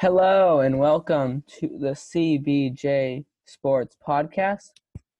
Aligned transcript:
Hello 0.00 0.60
and 0.60 0.78
welcome 0.78 1.42
to 1.58 1.66
the 1.66 1.90
CBJ 1.90 3.24
Sports 3.46 3.96
Podcast. 4.06 4.70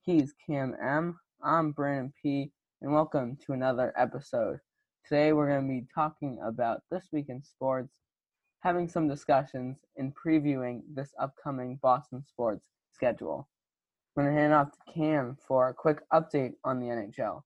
He's 0.02 0.32
Cam 0.46 0.76
M. 0.80 1.18
I'm 1.42 1.72
Brandon 1.72 2.12
P. 2.22 2.52
And 2.80 2.92
welcome 2.92 3.36
to 3.44 3.54
another 3.54 3.92
episode. 3.96 4.60
Today 5.04 5.32
we're 5.32 5.48
going 5.48 5.66
to 5.66 5.68
be 5.68 5.88
talking 5.92 6.38
about 6.46 6.82
this 6.92 7.08
week 7.12 7.26
in 7.28 7.42
sports, 7.42 7.92
having 8.60 8.88
some 8.88 9.08
discussions, 9.08 9.78
and 9.96 10.14
previewing 10.14 10.82
this 10.94 11.10
upcoming 11.18 11.80
Boston 11.82 12.22
sports 12.22 12.64
schedule. 12.92 13.48
I'm 14.16 14.22
going 14.22 14.32
to 14.32 14.40
hand 14.40 14.54
off 14.54 14.70
to 14.70 14.92
Cam 14.94 15.36
for 15.48 15.70
a 15.70 15.74
quick 15.74 16.08
update 16.12 16.52
on 16.62 16.78
the 16.78 16.86
NHL. 16.86 17.42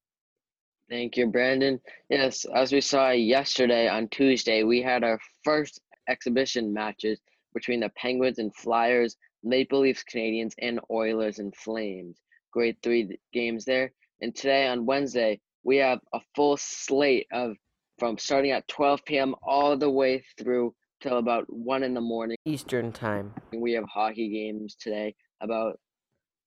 Thank 0.90 1.16
you, 1.16 1.28
Brandon. 1.28 1.80
Yes, 2.10 2.44
as 2.54 2.72
we 2.72 2.82
saw 2.82 3.08
yesterday 3.08 3.88
on 3.88 4.08
Tuesday, 4.08 4.64
we 4.64 4.82
had 4.82 5.02
our 5.02 5.18
first 5.44 5.80
exhibition 6.08 6.72
matches 6.72 7.20
between 7.54 7.80
the 7.80 7.90
Penguins 7.90 8.38
and 8.38 8.54
Flyers, 8.54 9.16
Maple 9.42 9.80
Leafs, 9.80 10.04
Canadiens, 10.04 10.54
and 10.58 10.80
Oilers 10.90 11.38
and 11.38 11.54
Flames. 11.54 12.20
Great 12.52 12.76
three 12.82 13.18
games 13.32 13.64
there. 13.64 13.92
And 14.20 14.34
today 14.34 14.66
on 14.68 14.86
Wednesday, 14.86 15.40
we 15.64 15.76
have 15.78 16.00
a 16.12 16.20
full 16.34 16.56
slate 16.56 17.26
of 17.32 17.56
from 17.98 18.18
starting 18.18 18.50
at 18.50 18.66
12 18.68 19.04
p.m. 19.04 19.34
all 19.42 19.76
the 19.76 19.90
way 19.90 20.24
through 20.38 20.74
till 21.00 21.18
about 21.18 21.44
1 21.52 21.82
in 21.82 21.94
the 21.94 22.00
morning 22.00 22.36
Eastern 22.44 22.92
Time. 22.92 23.32
We 23.52 23.72
have 23.72 23.84
hockey 23.84 24.28
games 24.28 24.76
today, 24.76 25.14
about 25.40 25.78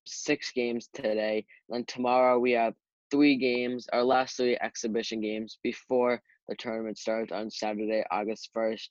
six 0.06 0.52
games 0.52 0.90
today. 0.94 1.46
And 1.70 1.88
tomorrow 1.88 2.40
we 2.40 2.52
have 2.52 2.74
three 3.12 3.36
games, 3.38 3.88
our 3.94 4.04
last 4.04 4.38
three 4.38 4.58
exhibition 4.62 5.22
games 5.22 5.60
before 5.64 6.22
the 6.48 6.56
tournament 6.56 6.98
starts 6.98 7.32
on 7.32 7.50
Saturday, 7.50 8.04
August 8.12 8.50
1st. 8.56 8.88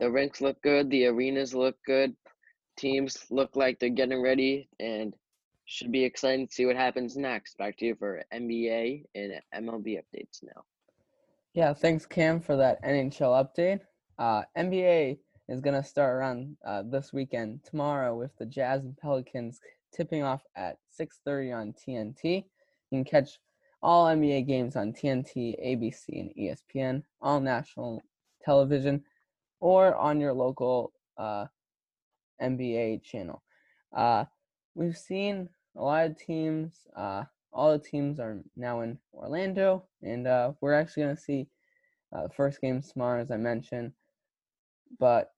The 0.00 0.10
rinks 0.10 0.40
look 0.40 0.60
good, 0.62 0.90
the 0.90 1.06
arenas 1.06 1.54
look 1.54 1.76
good, 1.86 2.14
teams 2.76 3.26
look 3.30 3.54
like 3.54 3.78
they're 3.78 3.90
getting 3.90 4.20
ready, 4.20 4.68
and 4.80 5.14
should 5.66 5.92
be 5.92 6.04
exciting 6.04 6.48
to 6.48 6.52
see 6.52 6.66
what 6.66 6.76
happens 6.76 7.16
next. 7.16 7.56
Back 7.58 7.76
to 7.78 7.86
you 7.86 7.94
for 7.94 8.22
NBA 8.32 9.04
and 9.14 9.40
MLB 9.54 9.98
updates 9.98 10.42
now. 10.42 10.64
Yeah, 11.54 11.72
thanks, 11.72 12.04
Cam, 12.04 12.40
for 12.40 12.56
that 12.56 12.82
NHL 12.82 13.46
update. 13.46 13.80
Uh, 14.18 14.42
NBA 14.58 15.18
is 15.48 15.60
going 15.60 15.80
to 15.80 15.88
start 15.88 16.14
around 16.14 16.56
uh, 16.66 16.82
this 16.82 17.12
weekend 17.12 17.60
tomorrow 17.64 18.16
with 18.16 18.36
the 18.38 18.46
Jazz 18.46 18.82
and 18.82 18.96
Pelicans 18.96 19.60
tipping 19.94 20.22
off 20.22 20.42
at 20.56 20.78
6:30 21.00 21.56
on 21.56 21.72
TNT. 21.72 22.44
You 22.90 22.98
can 22.98 23.04
catch 23.04 23.38
all 23.82 24.06
NBA 24.06 24.46
games 24.46 24.76
on 24.76 24.92
TNT, 24.92 25.54
ABC, 25.64 26.20
and 26.20 26.30
ESPN, 26.36 27.02
all 27.20 27.40
national 27.40 28.02
television, 28.42 29.04
or 29.64 29.96
on 29.96 30.20
your 30.20 30.34
local 30.34 30.92
uh, 31.16 31.46
NBA 32.38 33.02
channel. 33.02 33.42
Uh, 33.96 34.26
we've 34.74 34.96
seen 34.96 35.48
a 35.74 35.82
lot 35.82 36.04
of 36.04 36.18
teams. 36.18 36.86
Uh, 36.94 37.24
all 37.50 37.72
the 37.72 37.78
teams 37.78 38.20
are 38.20 38.42
now 38.56 38.82
in 38.82 38.98
Orlando, 39.14 39.84
and 40.02 40.26
uh, 40.26 40.52
we're 40.60 40.74
actually 40.74 41.04
going 41.04 41.16
to 41.16 41.22
see 41.22 41.46
uh, 42.12 42.28
first 42.28 42.60
game 42.60 42.82
tomorrow, 42.82 43.22
as 43.22 43.30
I 43.30 43.38
mentioned. 43.38 43.92
But 44.98 45.32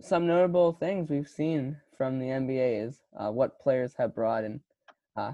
some 0.00 0.26
notable 0.26 0.72
things 0.72 1.08
we've 1.08 1.26
seen 1.26 1.78
from 1.96 2.18
the 2.18 2.26
NBA 2.26 2.86
is 2.86 3.00
uh, 3.18 3.30
what 3.30 3.58
players 3.60 3.94
have 3.96 4.14
brought, 4.14 4.44
and 4.44 4.60
uh, 5.16 5.32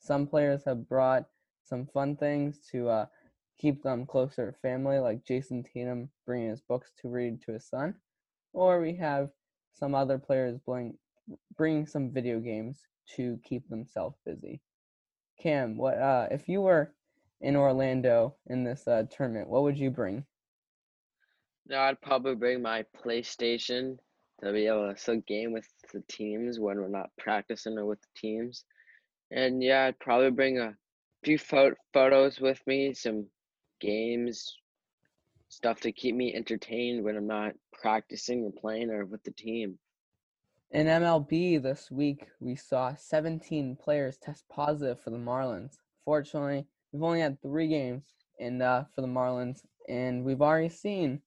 some 0.00 0.26
players 0.26 0.64
have 0.64 0.88
brought 0.88 1.26
some 1.62 1.86
fun 1.86 2.16
things 2.16 2.58
to 2.72 2.88
uh, 2.88 3.06
keep 3.60 3.82
them 3.82 4.06
closer 4.06 4.50
to 4.50 4.58
family, 4.58 4.98
like 4.98 5.24
Jayson 5.24 5.62
Tatum 5.62 6.08
bringing 6.24 6.50
his 6.50 6.62
books 6.62 6.90
to 7.02 7.08
read 7.08 7.42
to 7.42 7.52
his 7.52 7.66
son, 7.66 7.94
or 8.52 8.80
we 8.80 8.96
have 8.96 9.30
some 9.74 9.94
other 9.94 10.18
players 10.18 10.58
bring, 10.64 10.96
bringing 11.56 11.86
some 11.86 12.10
video 12.10 12.40
games 12.40 12.80
to 13.16 13.38
keep 13.44 13.68
themselves 13.68 14.16
busy. 14.24 14.60
Cam, 15.38 15.76
what 15.76 15.98
uh, 15.98 16.28
if 16.30 16.48
you 16.48 16.62
were 16.62 16.92
in 17.40 17.56
Orlando 17.56 18.34
in 18.46 18.64
this 18.64 18.86
uh, 18.86 19.04
tournament, 19.10 19.48
what 19.48 19.62
would 19.62 19.78
you 19.78 19.90
bring? 19.90 20.24
No, 21.66 21.78
I'd 21.80 22.00
probably 22.00 22.34
bring 22.34 22.62
my 22.62 22.84
PlayStation 23.04 23.96
to 24.42 24.52
be 24.52 24.66
able 24.66 24.92
to 24.92 24.98
still 24.98 25.22
game 25.26 25.52
with 25.52 25.68
the 25.92 26.02
teams 26.08 26.58
when 26.58 26.78
we're 26.78 26.88
not 26.88 27.10
practicing 27.18 27.78
or 27.78 27.84
with 27.84 28.00
the 28.00 28.20
teams. 28.20 28.64
And 29.30 29.62
yeah, 29.62 29.84
I'd 29.84 29.98
probably 29.98 30.30
bring 30.30 30.58
a 30.58 30.74
few 31.24 31.38
pho- 31.38 31.74
photos 31.92 32.40
with 32.40 32.60
me, 32.66 32.94
some 32.94 33.26
games, 33.80 34.56
stuff 35.48 35.80
to 35.80 35.92
keep 35.92 36.14
me 36.14 36.34
entertained 36.34 37.04
when 37.04 37.16
I'm 37.16 37.26
not 37.26 37.54
practicing 37.72 38.44
or 38.44 38.52
playing 38.52 38.90
or 38.90 39.04
with 39.04 39.22
the 39.24 39.32
team. 39.32 39.78
In 40.70 40.86
MLB 40.86 41.60
this 41.60 41.90
week, 41.90 42.26
we 42.38 42.54
saw 42.54 42.94
17 42.94 43.76
players 43.76 44.16
test 44.18 44.44
positive 44.48 45.00
for 45.00 45.10
the 45.10 45.16
Marlins. 45.16 45.78
Fortunately, 46.04 46.64
we've 46.92 47.02
only 47.02 47.20
had 47.20 47.42
three 47.42 47.66
games 47.66 48.04
and 48.38 48.62
uh, 48.62 48.84
for 48.94 49.00
the 49.00 49.08
Marlins, 49.08 49.62
and 49.88 50.24
we've 50.24 50.40
already 50.40 50.68
seen 50.68 51.20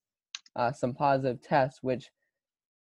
uh, 0.56 0.72
some 0.72 0.94
positive 0.94 1.42
tests, 1.42 1.84
which 1.84 2.10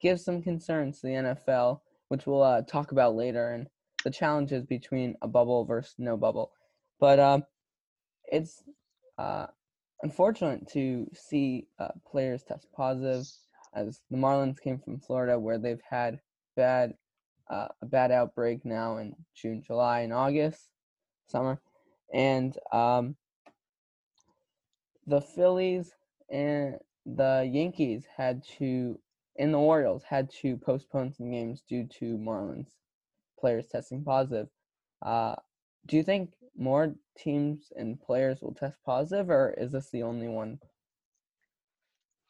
gives 0.00 0.24
some 0.24 0.40
concerns 0.40 1.00
to 1.00 1.08
the 1.08 1.12
NFL, 1.14 1.80
which 2.08 2.26
we'll 2.26 2.42
uh, 2.42 2.62
talk 2.62 2.92
about 2.92 3.16
later, 3.16 3.50
and 3.50 3.66
the 4.04 4.10
challenges 4.10 4.64
between 4.64 5.16
a 5.22 5.28
bubble 5.28 5.64
versus 5.64 5.94
no 5.98 6.16
bubble. 6.16 6.52
But 7.00 7.18
um, 7.18 7.44
it's 8.26 8.62
uh, 9.18 9.46
unfortunate 10.02 10.68
to 10.72 11.08
see 11.14 11.66
uh, 11.78 11.88
players 12.10 12.42
test 12.42 12.66
positive, 12.74 13.26
as 13.74 14.00
the 14.10 14.16
Marlins 14.16 14.60
came 14.60 14.78
from 14.78 14.98
Florida, 14.98 15.38
where 15.38 15.58
they've 15.58 15.82
had 15.88 16.20
bad 16.56 16.94
uh, 17.50 17.68
a 17.82 17.86
bad 17.86 18.10
outbreak 18.10 18.64
now 18.64 18.98
in 18.98 19.14
June, 19.34 19.62
July, 19.62 20.00
and 20.00 20.12
August, 20.12 20.68
summer, 21.26 21.60
and 22.12 22.56
um, 22.72 23.16
the 25.06 25.20
Phillies 25.20 25.92
and 26.30 26.76
the 27.04 27.48
Yankees 27.50 28.04
had 28.16 28.42
to, 28.58 28.98
and 29.38 29.52
the 29.52 29.58
Orioles 29.58 30.04
had 30.04 30.30
to 30.40 30.56
postpone 30.56 31.12
some 31.12 31.30
games 31.30 31.62
due 31.68 31.86
to 31.98 32.16
Marlins 32.16 32.70
players 33.38 33.66
testing 33.66 34.04
positive. 34.04 34.48
Uh, 35.02 35.34
do 35.86 35.96
you 35.96 36.02
think 36.04 36.30
more 36.56 36.94
teams 37.16 37.72
and 37.76 38.00
players 38.00 38.40
will 38.40 38.54
test 38.54 38.76
positive, 38.84 39.30
or 39.30 39.54
is 39.56 39.72
this 39.72 39.90
the 39.90 40.02
only 40.02 40.28
one? 40.28 40.58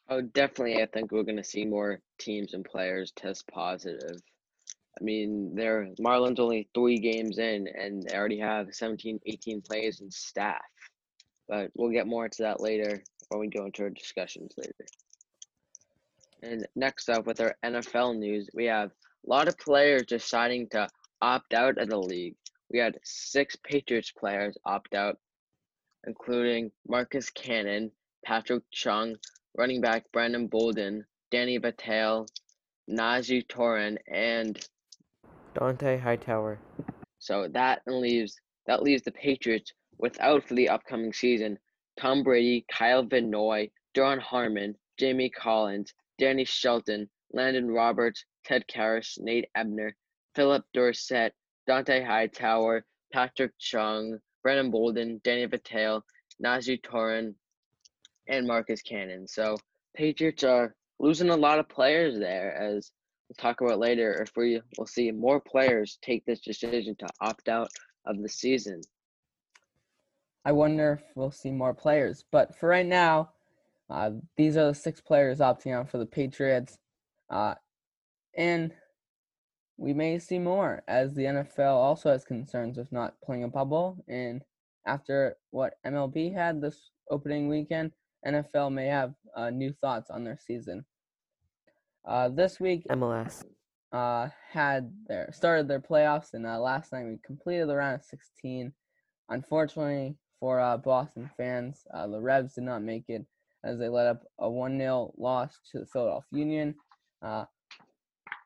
Oh, 0.09 0.21
definitely. 0.21 0.81
I 0.81 0.85
think 0.87 1.11
we're 1.11 1.23
going 1.23 1.37
to 1.37 1.43
see 1.43 1.65
more 1.65 1.99
teams 2.19 2.53
and 2.53 2.65
players 2.65 3.11
test 3.15 3.47
positive. 3.47 4.21
I 4.99 5.03
mean, 5.03 5.55
they're 5.55 5.89
Marlins 5.99 6.39
only 6.39 6.69
three 6.73 6.99
games 6.99 7.39
in, 7.39 7.67
and 7.67 8.03
they 8.03 8.15
already 8.15 8.39
have 8.39 8.73
17, 8.73 9.19
18 9.25 9.61
players 9.61 10.01
and 10.01 10.13
staff. 10.13 10.61
But 11.47 11.71
we'll 11.75 11.91
get 11.91 12.07
more 12.07 12.25
into 12.25 12.43
that 12.43 12.61
later 12.61 13.03
when 13.29 13.39
we 13.39 13.47
go 13.47 13.65
into 13.65 13.83
our 13.83 13.89
discussions 13.89 14.53
later. 14.57 14.85
And 16.43 16.67
next 16.75 17.09
up, 17.09 17.25
with 17.25 17.39
our 17.39 17.55
NFL 17.65 18.17
news, 18.17 18.49
we 18.53 18.65
have 18.65 18.89
a 18.89 19.29
lot 19.29 19.47
of 19.47 19.57
players 19.57 20.03
deciding 20.03 20.69
to 20.69 20.89
opt 21.21 21.53
out 21.53 21.77
of 21.77 21.89
the 21.89 21.97
league 21.97 22.35
we 22.73 22.79
had 22.79 22.99
six 23.03 23.55
Patriots 23.63 24.11
players 24.11 24.57
opt 24.65 24.95
out, 24.95 25.19
including 26.07 26.71
Marcus 26.87 27.29
Cannon, 27.29 27.91
Patrick 28.25 28.63
Chung, 28.71 29.15
running 29.55 29.79
back 29.79 30.05
Brandon 30.11 30.47
Bolden, 30.47 31.05
Danny 31.29 31.59
Vitale, 31.59 32.25
Najee 32.89 33.45
Toran, 33.47 33.97
and 34.11 34.59
Dont'a 35.53 36.01
Hightower. 36.01 36.57
So 37.19 37.47
that 37.53 37.81
leaves 37.85 38.39
that 38.65 38.81
leaves 38.81 39.03
the 39.03 39.11
Patriots 39.11 39.71
without 39.99 40.43
for 40.43 40.55
the 40.55 40.69
upcoming 40.69 41.13
season 41.13 41.59
Tom 41.99 42.23
Brady, 42.23 42.65
Kyle 42.71 43.03
Van 43.03 43.29
Noy, 43.29 43.69
Duron 43.95 44.19
Harmon, 44.19 44.75
Jamie 44.97 45.29
Collins, 45.29 45.93
Danny 46.17 46.43
Shelton, 46.43 47.07
Landon 47.31 47.69
Roberts, 47.69 48.25
Ted 48.43 48.65
Karras, 48.67 49.19
Nate 49.19 49.45
Ebner, 49.55 49.95
Phillip 50.33 50.65
Dorsett, 50.73 51.33
Dont'a 51.67 52.05
Hightower, 52.05 52.85
Patrick 53.11 53.51
Chung, 53.59 54.19
Brandon 54.41 54.71
Bolden, 54.71 55.21
Danny 55.23 55.45
Vitale, 55.45 56.03
Najee 56.43 56.81
Toran, 56.81 57.33
and 58.27 58.47
Marcus 58.47 58.81
Cannon. 58.81 59.27
So 59.27 59.57
Patriots 59.95 60.43
are 60.43 60.75
losing 60.99 61.29
a 61.29 61.35
lot 61.35 61.59
of 61.59 61.69
players 61.69 62.17
there, 62.17 62.55
as 62.55 62.91
we'll 63.27 63.35
talk 63.37 63.61
about 63.61 63.79
later. 63.79 64.21
If 64.21 64.31
we 64.35 64.61
will 64.77 64.87
see 64.87 65.11
more 65.11 65.39
players 65.39 65.97
take 66.01 66.25
this 66.25 66.39
decision 66.41 66.95
to 66.99 67.07
opt 67.21 67.49
out 67.49 67.69
of 68.05 68.21
the 68.21 68.29
season. 68.29 68.81
I 70.45 70.51
wonder 70.51 70.93
if 70.93 71.15
we'll 71.15 71.31
see 71.31 71.51
more 71.51 71.73
players. 71.73 72.25
But 72.31 72.55
for 72.55 72.67
right 72.67 72.85
now, 72.85 73.29
uh, 73.89 74.11
these 74.35 74.57
are 74.57 74.67
the 74.67 74.75
six 74.75 74.99
players 74.99 75.39
opting 75.39 75.73
out 75.73 75.89
for 75.89 75.97
the 75.97 76.05
Patriots. 76.05 76.77
Uh, 77.29 77.55
and 78.35 78.73
we 79.77 79.93
may 79.93 80.19
see 80.19 80.39
more 80.39 80.83
as 80.87 81.13
the 81.13 81.23
NFL 81.23 81.73
also 81.75 82.11
has 82.11 82.23
concerns 82.23 82.77
with 82.77 82.91
not 82.91 83.15
playing 83.23 83.43
a 83.43 83.47
bubble. 83.47 84.03
And 84.07 84.43
after 84.85 85.37
what 85.51 85.73
MLB 85.85 86.33
had 86.33 86.61
this 86.61 86.91
opening 87.09 87.47
weekend, 87.47 87.91
NFL 88.25 88.71
may 88.71 88.87
have 88.87 89.13
uh, 89.35 89.49
new 89.49 89.73
thoughts 89.81 90.09
on 90.09 90.23
their 90.23 90.37
season. 90.37 90.85
Uh, 92.05 92.29
this 92.29 92.59
week 92.59 92.85
MLS. 92.89 93.43
uh, 93.93 94.29
had 94.51 94.91
their 95.07 95.29
started 95.31 95.67
their 95.67 95.79
playoffs, 95.79 96.33
and 96.33 96.45
uh, 96.45 96.59
last 96.59 96.91
night 96.91 97.05
we 97.05 97.17
completed 97.25 97.69
the 97.69 97.75
round 97.75 97.95
of 97.95 98.03
16. 98.03 98.73
Unfortunately 99.29 100.17
for 100.39 100.59
uh, 100.59 100.77
Boston 100.77 101.29
fans, 101.37 101.83
uh, 101.93 102.07
the 102.07 102.19
Revs 102.19 102.55
did 102.55 102.65
not 102.65 102.83
make 102.83 103.05
it 103.07 103.25
as 103.63 103.79
they 103.79 103.87
let 103.87 104.07
up 104.07 104.23
a 104.39 104.49
1 104.49 104.77
0 104.77 105.13
loss 105.17 105.57
to 105.71 105.79
the 105.79 105.85
Philadelphia 105.85 106.27
Union. 106.39 106.75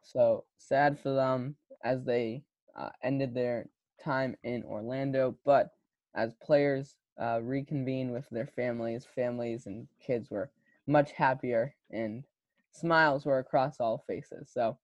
So 0.08 0.46
sad 0.58 0.98
for 0.98 1.14
them 1.14 1.58
as 1.84 2.06
they 2.06 2.44
uh, 2.78 2.90
ended 3.04 3.34
their 3.34 3.68
time 4.02 4.38
in 4.42 4.64
Orlando. 4.64 5.36
But 5.44 5.72
as 6.16 6.34
players 6.42 6.96
uh, 7.22 7.42
reconvened 7.44 8.14
with 8.14 8.26
their 8.30 8.48
families, 8.48 9.06
families 9.16 9.66
and 9.66 9.88
kids 10.00 10.32
were 10.32 10.50
much 10.88 11.12
happier, 11.12 11.76
and 11.92 12.24
smiles 12.72 13.26
were 13.26 13.40
across 13.40 13.82
all 13.82 14.06
faces. 14.08 14.50
So 14.50 14.78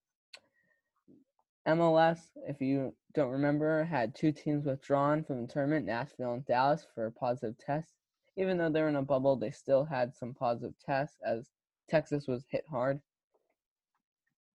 MLS, 1.66 2.18
if 2.46 2.60
you 2.60 2.94
don't 3.14 3.30
remember, 3.30 3.84
had 3.84 4.14
two 4.14 4.30
teams 4.30 4.66
withdrawn 4.66 5.24
from 5.24 5.40
the 5.40 5.48
tournament, 5.50 5.86
Nashville 5.86 6.34
and 6.34 6.44
Dallas, 6.44 6.86
for 6.94 7.10
positive 7.10 7.56
tests. 7.56 7.94
Even 8.36 8.58
though 8.58 8.68
they 8.68 8.82
were 8.82 8.88
in 8.88 8.96
a 8.96 9.02
bubble, 9.02 9.36
they 9.36 9.52
still 9.52 9.84
had 9.84 10.14
some 10.14 10.34
positive 10.34 10.74
tests 10.84 11.16
as 11.24 11.48
Texas 11.88 12.26
was 12.26 12.44
hit 12.50 12.64
hard. 12.68 13.00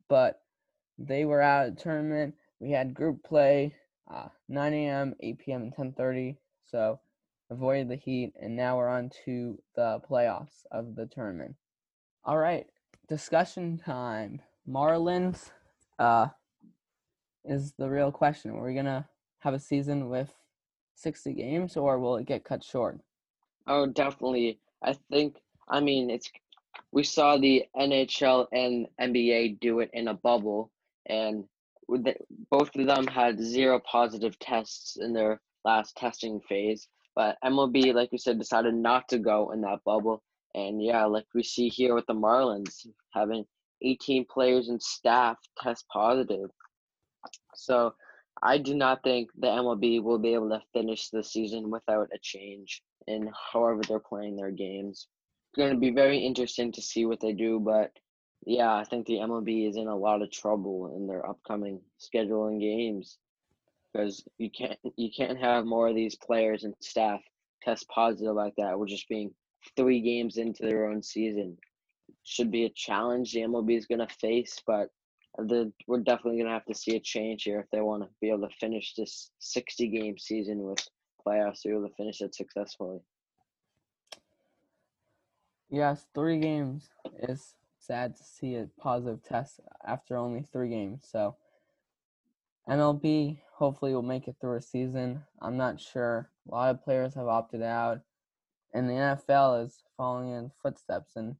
But 0.07 0.41
they 0.99 1.25
were 1.25 1.41
out 1.41 1.75
the 1.75 1.81
tournament. 1.81 2.35
We 2.59 2.71
had 2.71 2.93
group 2.93 3.23
play, 3.23 3.73
uh, 4.13 4.27
9 4.49 4.73
a.m., 4.73 5.15
8 5.19 5.39
p.m., 5.39 5.61
and 5.61 5.95
10:30. 5.95 6.37
So 6.65 6.99
avoided 7.49 7.89
the 7.89 7.95
heat, 7.95 8.33
and 8.39 8.55
now 8.55 8.77
we're 8.77 8.89
on 8.89 9.09
to 9.25 9.57
the 9.75 10.01
playoffs 10.09 10.65
of 10.71 10.95
the 10.95 11.07
tournament. 11.07 11.55
All 12.25 12.37
right, 12.37 12.67
discussion 13.07 13.77
time. 13.77 14.41
Marlins 14.67 15.51
uh, 15.97 16.27
is 17.45 17.73
the 17.77 17.89
real 17.89 18.11
question. 18.11 18.51
Are 18.51 18.63
we 18.63 18.75
gonna 18.75 19.07
have 19.39 19.53
a 19.53 19.59
season 19.59 20.09
with 20.09 20.29
60 20.95 21.33
games, 21.33 21.77
or 21.77 21.97
will 21.97 22.17
it 22.17 22.25
get 22.27 22.43
cut 22.43 22.63
short? 22.63 22.99
Oh, 23.67 23.85
definitely. 23.87 24.59
I 24.83 24.93
think. 25.11 25.37
I 25.67 25.79
mean, 25.79 26.09
it's. 26.09 26.31
We 26.91 27.03
saw 27.03 27.37
the 27.37 27.65
NHL 27.77 28.47
and 28.51 28.87
NBA 28.99 29.59
do 29.59 29.79
it 29.79 29.89
in 29.93 30.07
a 30.07 30.13
bubble, 30.13 30.71
and 31.09 31.43
both 32.51 32.75
of 32.75 32.85
them 32.85 33.07
had 33.07 33.41
zero 33.41 33.79
positive 33.79 34.37
tests 34.39 34.97
in 34.97 35.11
their 35.11 35.41
last 35.65 35.95
testing 35.97 36.39
phase. 36.47 36.87
But 37.15 37.37
MLB, 37.43 37.93
like 37.93 38.11
we 38.11 38.17
said, 38.17 38.37
decided 38.37 38.75
not 38.75 39.09
to 39.09 39.17
go 39.17 39.51
in 39.51 39.61
that 39.61 39.83
bubble. 39.83 40.23
And 40.55 40.81
yeah, 40.81 41.05
like 41.05 41.25
we 41.33 41.43
see 41.43 41.67
here 41.67 41.95
with 41.95 42.05
the 42.05 42.13
Marlins 42.13 42.85
having 43.13 43.45
18 43.81 44.25
players 44.31 44.69
and 44.69 44.81
staff 44.81 45.37
test 45.61 45.85
positive. 45.91 46.49
So 47.55 47.93
I 48.41 48.57
do 48.57 48.73
not 48.73 49.03
think 49.03 49.29
the 49.37 49.47
MLB 49.47 50.01
will 50.01 50.19
be 50.19 50.33
able 50.33 50.49
to 50.49 50.61
finish 50.73 51.09
the 51.09 51.23
season 51.23 51.69
without 51.69 52.09
a 52.13 52.19
change 52.21 52.81
in 53.07 53.29
however 53.51 53.81
they're 53.87 53.99
playing 53.99 54.37
their 54.37 54.51
games. 54.51 55.07
It's 55.51 55.57
going 55.57 55.73
to 55.73 55.79
be 55.79 55.91
very 55.91 56.19
interesting 56.19 56.71
to 56.73 56.81
see 56.81 57.05
what 57.05 57.19
they 57.19 57.33
do, 57.33 57.59
but 57.59 57.91
yeah, 58.45 58.73
I 58.73 58.83
think 58.83 59.05
the 59.05 59.17
MLB 59.17 59.69
is 59.69 59.77
in 59.77 59.87
a 59.87 59.95
lot 59.95 60.21
of 60.21 60.31
trouble 60.31 60.95
in 60.95 61.07
their 61.07 61.27
upcoming 61.27 61.81
scheduling 61.99 62.59
games 62.59 63.17
because 63.91 64.23
you 64.37 64.49
can't 64.49 64.79
you 64.95 65.09
can't 65.15 65.39
have 65.39 65.65
more 65.65 65.87
of 65.87 65.95
these 65.95 66.15
players 66.15 66.63
and 66.63 66.73
staff 66.79 67.21
test 67.61 67.87
positive 67.89 68.35
like 68.35 68.53
that. 68.57 68.77
We're 68.77 68.87
just 68.87 69.09
being 69.09 69.31
three 69.75 70.01
games 70.01 70.37
into 70.37 70.63
their 70.63 70.87
own 70.87 71.03
season. 71.03 71.57
Should 72.23 72.51
be 72.51 72.65
a 72.65 72.69
challenge 72.69 73.33
the 73.33 73.41
MLB 73.41 73.77
is 73.77 73.85
going 73.85 74.05
to 74.05 74.15
face, 74.15 74.61
but 74.65 74.89
the, 75.37 75.71
we're 75.87 75.99
definitely 75.99 76.39
going 76.39 76.47
to 76.47 76.53
have 76.53 76.65
to 76.65 76.75
see 76.75 76.95
a 76.95 76.99
change 76.99 77.43
here 77.43 77.59
if 77.59 77.69
they 77.71 77.81
want 77.81 78.03
to 78.03 78.09
be 78.21 78.29
able 78.29 78.47
to 78.47 78.55
finish 78.59 78.93
this 78.95 79.31
60 79.39 79.87
game 79.87 80.17
season 80.17 80.59
with 80.59 80.79
playoffs 81.25 81.61
to 81.61 81.69
be 81.69 81.75
able 81.75 81.87
to 81.87 81.95
finish 81.95 82.21
it 82.21 82.35
successfully. 82.35 82.99
Yes, 85.69 86.07
three 86.15 86.39
games 86.39 86.89
is 87.19 87.53
sad 87.89 88.15
to 88.15 88.23
see 88.23 88.55
a 88.55 88.69
positive 88.79 89.23
test 89.23 89.59
after 89.83 90.15
only 90.15 90.45
three 90.53 90.69
games. 90.69 91.07
So 91.11 91.35
MLB 92.69 93.39
hopefully 93.55 93.95
will 93.95 94.03
make 94.03 94.27
it 94.27 94.35
through 94.39 94.57
a 94.57 94.61
season. 94.61 95.23
I'm 95.41 95.57
not 95.57 95.81
sure. 95.81 96.29
A 96.47 96.51
lot 96.53 96.69
of 96.69 96.83
players 96.83 97.15
have 97.15 97.27
opted 97.27 97.63
out, 97.63 98.01
and 98.75 98.87
the 98.87 98.93
NFL 98.93 99.65
is 99.65 99.81
following 99.97 100.29
in 100.29 100.51
footsteps, 100.61 101.15
and 101.15 101.35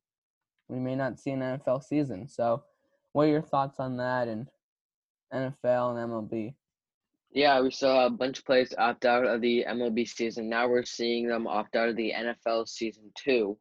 we 0.67 0.79
may 0.79 0.95
not 0.95 1.19
see 1.19 1.29
an 1.29 1.41
NFL 1.41 1.83
season. 1.83 2.27
So, 2.27 2.63
what 3.11 3.27
are 3.27 3.31
your 3.31 3.43
thoughts 3.43 3.79
on 3.79 3.97
that 3.97 4.27
and 4.27 4.47
NFL 5.31 5.97
and 5.97 6.11
MLB? 6.11 6.55
Yeah, 7.31 7.61
we 7.61 7.69
saw 7.69 8.07
a 8.07 8.09
bunch 8.09 8.39
of 8.39 8.45
players 8.45 8.73
opt 8.75 9.05
out 9.05 9.27
of 9.27 9.41
the 9.41 9.65
MLB 9.69 10.07
season. 10.07 10.49
Now 10.49 10.67
we're 10.67 10.83
seeing 10.83 11.27
them 11.27 11.45
opt 11.45 11.75
out 11.75 11.89
of 11.89 11.95
the 11.95 12.11
NFL 12.11 12.67
season 12.67 13.11
too. 13.15 13.55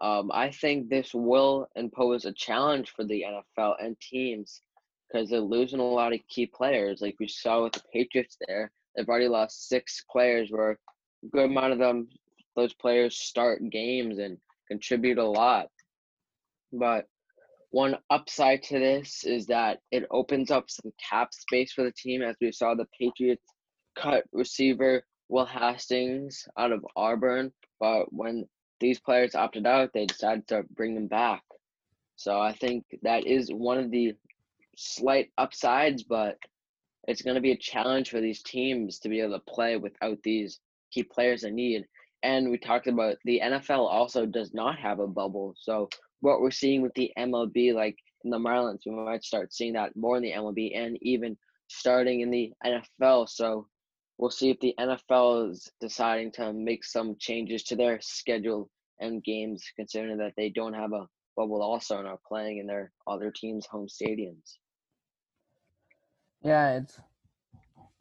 Um, 0.00 0.30
I 0.32 0.50
think 0.50 0.88
this 0.88 1.12
will 1.14 1.68
impose 1.76 2.24
a 2.24 2.32
challenge 2.32 2.90
for 2.90 3.04
the 3.04 3.24
NFL 3.58 3.74
and 3.80 3.96
teams 4.00 4.62
because 5.08 5.28
they're 5.28 5.40
losing 5.40 5.80
a 5.80 5.84
lot 5.84 6.12
of 6.12 6.20
key 6.28 6.46
players. 6.46 7.00
Like 7.00 7.16
we 7.20 7.28
saw 7.28 7.64
with 7.64 7.74
the 7.74 7.82
Patriots 7.92 8.36
there, 8.46 8.70
they've 8.94 9.08
already 9.08 9.28
lost 9.28 9.68
six 9.68 10.04
players 10.10 10.50
where 10.50 10.72
a 10.72 10.76
good 11.30 11.46
amount 11.46 11.72
of 11.72 11.78
them, 11.78 12.08
those 12.56 12.74
players 12.74 13.16
start 13.16 13.60
games 13.70 14.18
and 14.18 14.38
contribute 14.68 15.18
a 15.18 15.24
lot. 15.24 15.66
But 16.72 17.06
one 17.70 17.96
upside 18.10 18.62
to 18.64 18.78
this 18.78 19.24
is 19.24 19.46
that 19.46 19.80
it 19.90 20.06
opens 20.10 20.50
up 20.50 20.70
some 20.70 20.92
cap 21.10 21.32
space 21.32 21.72
for 21.72 21.84
the 21.84 21.92
team, 21.92 22.22
as 22.22 22.36
we 22.40 22.52
saw 22.52 22.74
the 22.74 22.86
Patriots 22.98 23.44
cut 23.96 24.24
receiver 24.32 25.04
Will 25.28 25.46
Hastings 25.46 26.46
out 26.58 26.72
of 26.72 26.84
Auburn. 26.96 27.52
But 27.80 28.12
when 28.12 28.46
these 28.82 29.00
players 29.00 29.34
opted 29.34 29.66
out, 29.66 29.92
they 29.94 30.04
decided 30.04 30.46
to 30.48 30.64
bring 30.74 30.94
them 30.94 31.06
back. 31.06 31.42
So 32.16 32.38
I 32.38 32.52
think 32.52 32.84
that 33.02 33.26
is 33.26 33.48
one 33.48 33.78
of 33.78 33.90
the 33.90 34.14
slight 34.76 35.30
upsides, 35.38 36.02
but 36.02 36.36
it's 37.08 37.22
going 37.22 37.36
to 37.36 37.40
be 37.40 37.52
a 37.52 37.56
challenge 37.56 38.10
for 38.10 38.20
these 38.20 38.42
teams 38.42 38.98
to 39.00 39.08
be 39.08 39.20
able 39.20 39.38
to 39.38 39.52
play 39.52 39.76
without 39.76 40.18
these 40.22 40.60
key 40.92 41.02
players 41.02 41.42
they 41.42 41.50
need. 41.50 41.84
And 42.22 42.50
we 42.50 42.58
talked 42.58 42.86
about 42.86 43.16
the 43.24 43.40
NFL 43.42 43.88
also 43.88 44.26
does 44.26 44.52
not 44.52 44.78
have 44.78 45.00
a 45.00 45.06
bubble. 45.06 45.54
So 45.58 45.88
what 46.20 46.40
we're 46.40 46.50
seeing 46.50 46.82
with 46.82 46.94
the 46.94 47.10
MLB, 47.18 47.74
like 47.74 47.96
in 48.24 48.30
the 48.30 48.38
Marlins, 48.38 48.82
we 48.86 48.92
might 48.92 49.24
start 49.24 49.52
seeing 49.52 49.72
that 49.72 49.96
more 49.96 50.16
in 50.16 50.22
the 50.22 50.32
MLB 50.32 50.76
and 50.76 50.98
even 51.02 51.36
starting 51.68 52.20
in 52.20 52.30
the 52.30 52.52
NFL. 52.64 53.28
So 53.28 53.66
we'll 54.18 54.30
see 54.30 54.50
if 54.50 54.60
the 54.60 54.74
NFL 54.78 55.50
is 55.50 55.68
deciding 55.80 56.30
to 56.32 56.52
make 56.52 56.84
some 56.84 57.16
changes 57.18 57.64
to 57.64 57.76
their 57.76 58.00
schedule 58.00 58.70
and 59.02 59.22
games, 59.22 59.64
considering 59.76 60.18
that 60.18 60.34
they 60.36 60.48
don't 60.48 60.74
have 60.74 60.92
a 60.92 61.08
bubble 61.36 61.62
also 61.62 61.98
and 61.98 62.08
are 62.08 62.18
playing 62.26 62.58
in 62.58 62.66
their 62.66 62.92
other 63.06 63.30
teams' 63.30 63.66
home 63.66 63.88
stadiums. 63.88 64.58
Yeah, 66.42 66.76
it's 66.78 66.98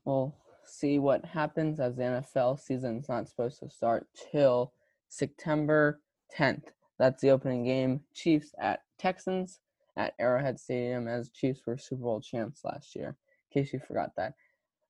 we'll 0.05 0.35
see 0.65 0.99
what 0.99 1.25
happens 1.25 1.79
as 1.79 1.95
the 1.95 2.03
NFL 2.03 2.59
season 2.59 2.99
is 2.99 3.09
not 3.09 3.27
supposed 3.27 3.59
to 3.59 3.69
start 3.69 4.07
till 4.31 4.73
September 5.09 6.01
10th. 6.35 6.63
That's 6.97 7.21
the 7.21 7.31
opening 7.31 7.65
game. 7.65 8.01
Chiefs 8.13 8.53
at 8.59 8.81
Texans 8.97 9.59
at 9.97 10.13
Arrowhead 10.19 10.59
Stadium 10.59 11.07
as 11.07 11.29
Chiefs 11.29 11.61
were 11.65 11.77
Super 11.77 12.03
Bowl 12.03 12.21
champs 12.21 12.63
last 12.63 12.95
year. 12.95 13.17
In 13.53 13.61
case 13.61 13.73
you 13.73 13.79
forgot 13.79 14.11
that. 14.15 14.33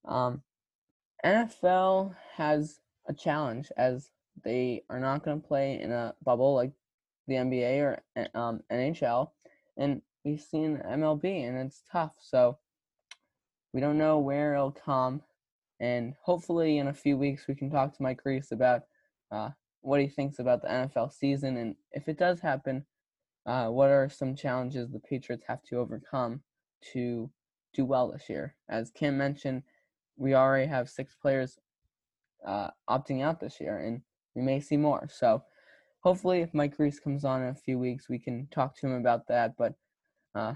Um, 0.06 0.44
NFL 1.26 2.16
has 2.36 2.80
a 3.08 3.14
challenge 3.14 3.72
as 3.78 4.12
they 4.44 4.84
are 4.90 5.00
not 5.00 5.24
going 5.24 5.42
to 5.42 5.48
play 5.48 5.80
in 5.82 5.92
a 5.92 6.14
bubble 6.24 6.56
like 6.56 6.72
the 7.28 7.36
NBA 7.36 7.82
or 7.82 8.04
eh, 8.16 8.28
um, 8.34 8.62
NHL, 8.72 9.32
and 9.78 10.02
we've 10.24 10.42
seen 10.42 10.82
MLB, 10.86 11.48
and 11.48 11.58
it's 11.58 11.84
tough. 11.92 12.16
So 12.20 12.58
we 13.74 13.82
don't 13.82 13.98
know 13.98 14.20
where 14.20 14.54
it'll 14.54 14.72
come, 14.72 15.22
and 15.80 16.14
hopefully 16.22 16.78
in 16.78 16.88
a 16.88 16.94
few 16.94 17.18
weeks 17.18 17.48
we 17.48 17.56
can 17.56 17.70
talk 17.70 17.96
to 17.96 18.04
Mike 18.04 18.22
Reese 18.26 18.52
about 18.52 18.84
uh, 19.32 19.50
what 19.82 20.02
he 20.02 20.08
thinks 20.08 20.40
about 20.40 20.62
the 20.62 20.68
NFL 20.68 21.12
season, 21.12 21.58
and 21.58 21.76
if 21.92 22.08
it 22.08 22.18
does 22.18 22.40
happen, 22.40 22.86
uh, 23.46 23.68
what 23.68 23.90
are 23.90 24.10
some 24.10 24.36
challenges 24.36 24.92
the 24.92 25.00
Patriots 25.00 25.46
have 25.48 25.64
to 25.64 25.78
overcome 25.78 26.42
to 26.94 27.30
do 27.74 27.86
well 27.86 28.12
this 28.12 28.30
year? 28.30 28.56
As 28.70 28.92
Kim 28.92 29.18
mentioned, 29.18 29.64
we 30.18 30.36
already 30.36 30.68
have 30.68 30.90
six 30.90 31.16
players 31.16 31.58
uh, 32.46 32.70
opting 32.90 33.22
out 33.22 33.40
this 33.40 33.60
year, 33.60 33.78
and 33.78 34.02
we 34.36 34.42
may 34.42 34.60
see 34.60 34.78
more. 34.78 35.08
So 35.12 35.44
hopefully, 36.02 36.42
if 36.42 36.54
Mike 36.54 36.78
Reese 36.78 37.00
comes 37.00 37.26
on 37.26 37.44
in 37.44 37.50
a 37.50 37.56
few 37.56 37.80
weeks, 37.80 38.10
we 38.10 38.20
can 38.20 38.48
talk 38.52 38.76
to 38.78 38.88
him 38.88 38.94
about 38.94 39.28
that. 39.28 39.54
But 39.58 39.74
uh, 40.36 40.54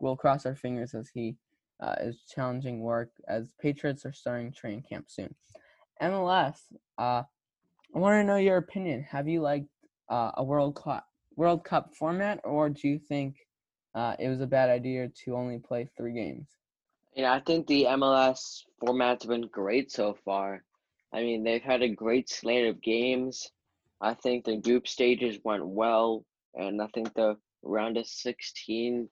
we'll 0.00 0.16
cross 0.16 0.46
our 0.46 0.56
fingers 0.56 0.94
as 0.94 1.08
he 1.12 1.36
uh, 1.80 1.96
is 2.00 2.22
challenging 2.34 2.80
work 2.80 3.10
as 3.28 3.54
Patriots 3.60 4.04
are 4.06 4.12
starting 4.12 4.52
training 4.52 4.84
camp 4.88 5.06
soon. 5.08 5.34
MLS, 6.02 6.56
uh, 6.98 7.22
I 7.94 7.98
want 7.98 8.14
to 8.20 8.24
know 8.24 8.36
your 8.36 8.56
opinion. 8.56 9.02
Have 9.02 9.28
you 9.28 9.40
liked 9.40 9.68
uh, 10.08 10.32
a 10.34 10.44
World 10.44 10.76
Cup 10.76 11.06
World 11.36 11.64
Cup 11.64 11.94
format, 11.94 12.40
or 12.44 12.68
do 12.68 12.88
you 12.88 12.98
think 12.98 13.36
uh, 13.94 14.14
it 14.18 14.28
was 14.28 14.40
a 14.40 14.46
bad 14.46 14.70
idea 14.70 15.08
to 15.24 15.36
only 15.36 15.58
play 15.58 15.88
three 15.96 16.12
games. 16.12 16.48
Yeah, 17.14 17.32
I 17.32 17.40
think 17.40 17.66
the 17.66 17.84
MLS 17.84 18.62
format's 18.80 19.26
been 19.26 19.48
great 19.48 19.92
so 19.92 20.16
far. 20.24 20.64
I 21.12 21.22
mean, 21.22 21.44
they've 21.44 21.62
had 21.62 21.82
a 21.82 21.88
great 21.88 22.28
slate 22.30 22.68
of 22.68 22.80
games. 22.80 23.50
I 24.00 24.14
think 24.14 24.44
the 24.44 24.56
group 24.56 24.88
stages 24.88 25.38
went 25.44 25.66
well, 25.66 26.24
and 26.54 26.80
I 26.80 26.86
think 26.94 27.14
the 27.14 27.36
round 27.62 27.96
of 27.96 28.06
16 28.06 29.08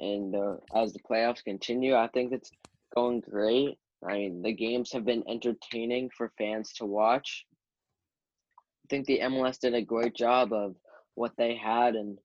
and 0.00 0.34
as 0.74 0.92
the 0.92 1.00
playoffs 1.00 1.42
continue, 1.42 1.96
I 1.96 2.08
think 2.08 2.32
it's 2.32 2.50
going 2.94 3.20
great. 3.20 3.78
I 4.08 4.12
mean, 4.12 4.42
the 4.42 4.52
games 4.52 4.92
have 4.92 5.04
been 5.04 5.24
entertaining 5.28 6.10
for 6.16 6.32
fans 6.38 6.72
to 6.74 6.86
watch. 6.86 7.44
I 8.58 8.86
think 8.88 9.06
the 9.06 9.20
MLS 9.20 9.58
did 9.58 9.74
a 9.74 9.82
great 9.82 10.14
job 10.14 10.52
of 10.52 10.76
what 11.14 11.32
they 11.36 11.56
had, 11.56 11.96
and 11.96 12.18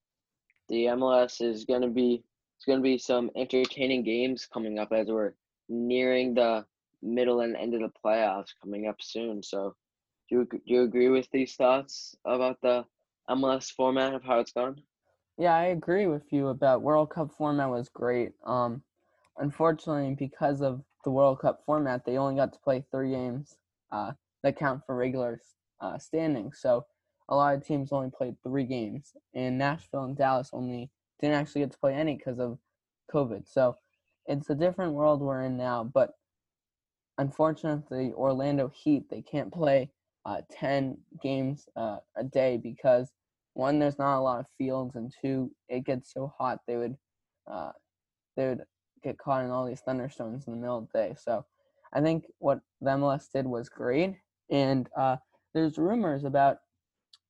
the 0.68 0.84
MLS 0.86 1.40
is 1.40 1.64
going 1.64 1.82
to 1.82 1.88
be 1.88 2.22
it's 2.56 2.64
going 2.64 2.78
to 2.78 2.82
be 2.82 2.98
some 2.98 3.30
entertaining 3.36 4.04
games 4.04 4.46
coming 4.46 4.78
up 4.78 4.92
as 4.92 5.08
we're 5.08 5.34
nearing 5.68 6.34
the 6.34 6.64
middle 7.04 7.40
and 7.40 7.56
end 7.56 7.74
of 7.74 7.80
the 7.80 7.92
playoffs 8.04 8.54
coming 8.62 8.88
up 8.88 8.96
soon. 9.00 9.42
So, 9.42 9.74
do 10.28 10.36
you, 10.36 10.48
do 10.50 10.60
you 10.64 10.82
agree 10.82 11.08
with 11.10 11.28
these 11.30 11.54
thoughts 11.54 12.14
about 12.24 12.58
the 12.62 12.84
MLS 13.28 13.70
format 13.70 14.14
of 14.14 14.24
how 14.24 14.40
it's 14.40 14.52
gone? 14.52 14.80
Yeah, 15.36 15.54
I 15.54 15.64
agree 15.66 16.06
with 16.06 16.32
you 16.32 16.48
about 16.48 16.82
World 16.82 17.10
Cup 17.10 17.32
format 17.36 17.68
was 17.68 17.88
great. 17.88 18.32
Um, 18.46 18.82
unfortunately, 19.38 20.14
because 20.18 20.62
of 20.62 20.82
the 21.04 21.10
World 21.10 21.40
Cup 21.40 21.62
format, 21.66 22.04
they 22.04 22.16
only 22.16 22.36
got 22.36 22.52
to 22.52 22.58
play 22.60 22.84
three 22.90 23.10
games 23.10 23.56
uh, 23.92 24.12
that 24.42 24.56
count 24.56 24.82
for 24.86 24.96
regular 24.96 25.40
uh, 25.80 25.98
standings. 25.98 26.60
So 26.60 26.86
a 27.28 27.34
lot 27.34 27.54
of 27.54 27.66
teams 27.66 27.92
only 27.92 28.10
played 28.16 28.36
three 28.42 28.64
games, 28.64 29.12
and 29.34 29.58
Nashville 29.58 30.04
and 30.04 30.16
Dallas 30.16 30.50
only 30.52 30.90
didn't 31.20 31.36
actually 31.36 31.62
get 31.62 31.72
to 31.72 31.78
play 31.78 31.94
any 31.94 32.16
because 32.16 32.38
of 32.38 32.58
COVID. 33.12 33.48
So 33.48 33.76
it's 34.26 34.50
a 34.50 34.54
different 34.54 34.94
world 34.94 35.20
we're 35.20 35.42
in 35.42 35.56
now. 35.56 35.84
But 35.84 36.14
unfortunately, 37.18 38.12
Orlando 38.14 38.68
Heat 38.74 39.08
they 39.10 39.22
can't 39.22 39.52
play 39.52 39.90
uh, 40.24 40.40
ten 40.50 40.98
games 41.22 41.68
uh, 41.76 41.98
a 42.16 42.24
day 42.24 42.56
because 42.56 43.12
one, 43.54 43.78
there's 43.78 43.98
not 43.98 44.18
a 44.18 44.20
lot 44.20 44.40
of 44.40 44.46
fields, 44.58 44.96
and 44.96 45.12
two, 45.22 45.50
it 45.68 45.84
gets 45.84 46.12
so 46.12 46.32
hot 46.36 46.58
they 46.66 46.76
would 46.76 46.96
uh, 47.50 47.70
they 48.36 48.48
would 48.48 48.62
get 49.02 49.18
caught 49.18 49.44
in 49.44 49.50
all 49.50 49.66
these 49.66 49.80
thunderstorms 49.80 50.46
in 50.46 50.54
the 50.54 50.58
middle 50.58 50.78
of 50.78 50.88
the 50.92 50.98
day. 50.98 51.14
So 51.18 51.44
I 51.92 52.00
think 52.00 52.24
what 52.38 52.60
the 52.80 52.90
MLS 52.90 53.30
did 53.32 53.46
was 53.46 53.68
great, 53.68 54.16
and 54.50 54.88
uh, 54.96 55.16
there's 55.54 55.78
rumors 55.78 56.24
about 56.24 56.58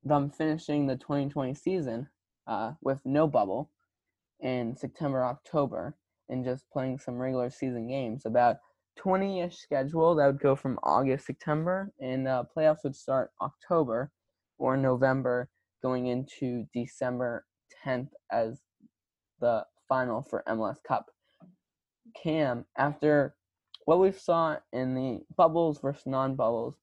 them 0.03 0.31
finishing 0.31 0.87
the 0.87 0.97
2020 0.97 1.55
season 1.55 2.09
uh, 2.47 2.73
with 2.83 3.01
no 3.05 3.27
bubble 3.27 3.71
in 4.41 4.77
September, 4.77 5.25
October, 5.25 5.97
and 6.29 6.45
just 6.45 6.65
playing 6.71 6.99
some 6.99 7.19
regular 7.19 7.51
season 7.51 7.87
games. 7.89 8.25
About 8.25 8.57
20-ish 8.99 9.57
schedule 9.57 10.15
that 10.15 10.27
would 10.27 10.41
go 10.41 10.55
from 10.57 10.79
August, 10.83 11.27
September, 11.27 11.93
and 12.01 12.29
uh, 12.29 12.45
playoffs 12.57 12.85
would 12.85 12.97
start 12.97 13.31
October 13.41 14.11
or 14.59 14.77
November, 14.77 15.49
going 15.83 16.07
into 16.07 16.67
December 16.73 17.45
10th 17.85 18.09
as 18.31 18.63
the 19.41 19.65
final 19.89 20.23
for 20.23 20.45
MLS 20.49 20.77
Cup. 20.87 21.11
Cam, 22.21 22.65
after 22.79 23.35
what 23.85 24.01
we 24.01 24.13
saw 24.13 24.57
in 24.73 24.95
the 24.95 25.21
bubbles 25.37 25.81
versus 25.81 26.07
non-bubbles, 26.07 26.77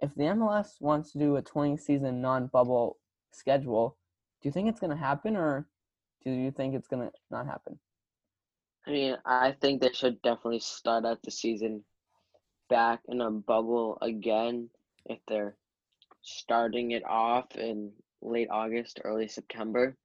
if 0.00 0.14
the 0.14 0.24
MLS 0.24 0.80
wants 0.80 1.12
to 1.12 1.18
do 1.18 1.36
a 1.36 1.42
20 1.42 1.76
season 1.78 2.20
non-bubble 2.20 2.98
schedule, 3.32 3.96
do 4.42 4.48
you 4.48 4.52
think 4.52 4.68
it's 4.68 4.80
going 4.80 4.90
to 4.90 4.96
happen 4.96 5.36
or 5.36 5.66
do 6.24 6.30
you 6.30 6.50
think 6.50 6.74
it's 6.74 6.88
going 6.88 7.08
to 7.08 7.12
not 7.30 7.46
happen? 7.46 7.78
I 8.86 8.90
mean, 8.90 9.16
I 9.24 9.52
think 9.52 9.80
they 9.80 9.92
should 9.92 10.20
definitely 10.22 10.60
start 10.60 11.06
out 11.06 11.22
the 11.22 11.30
season 11.30 11.84
back 12.68 13.00
in 13.08 13.20
a 13.20 13.30
bubble 13.30 13.98
again 14.02 14.68
if 15.06 15.18
they're 15.26 15.56
starting 16.22 16.90
it 16.90 17.04
off 17.06 17.56
in 17.56 17.92
late 18.20 18.48
August, 18.50 19.00
early 19.04 19.28
September. 19.28 19.96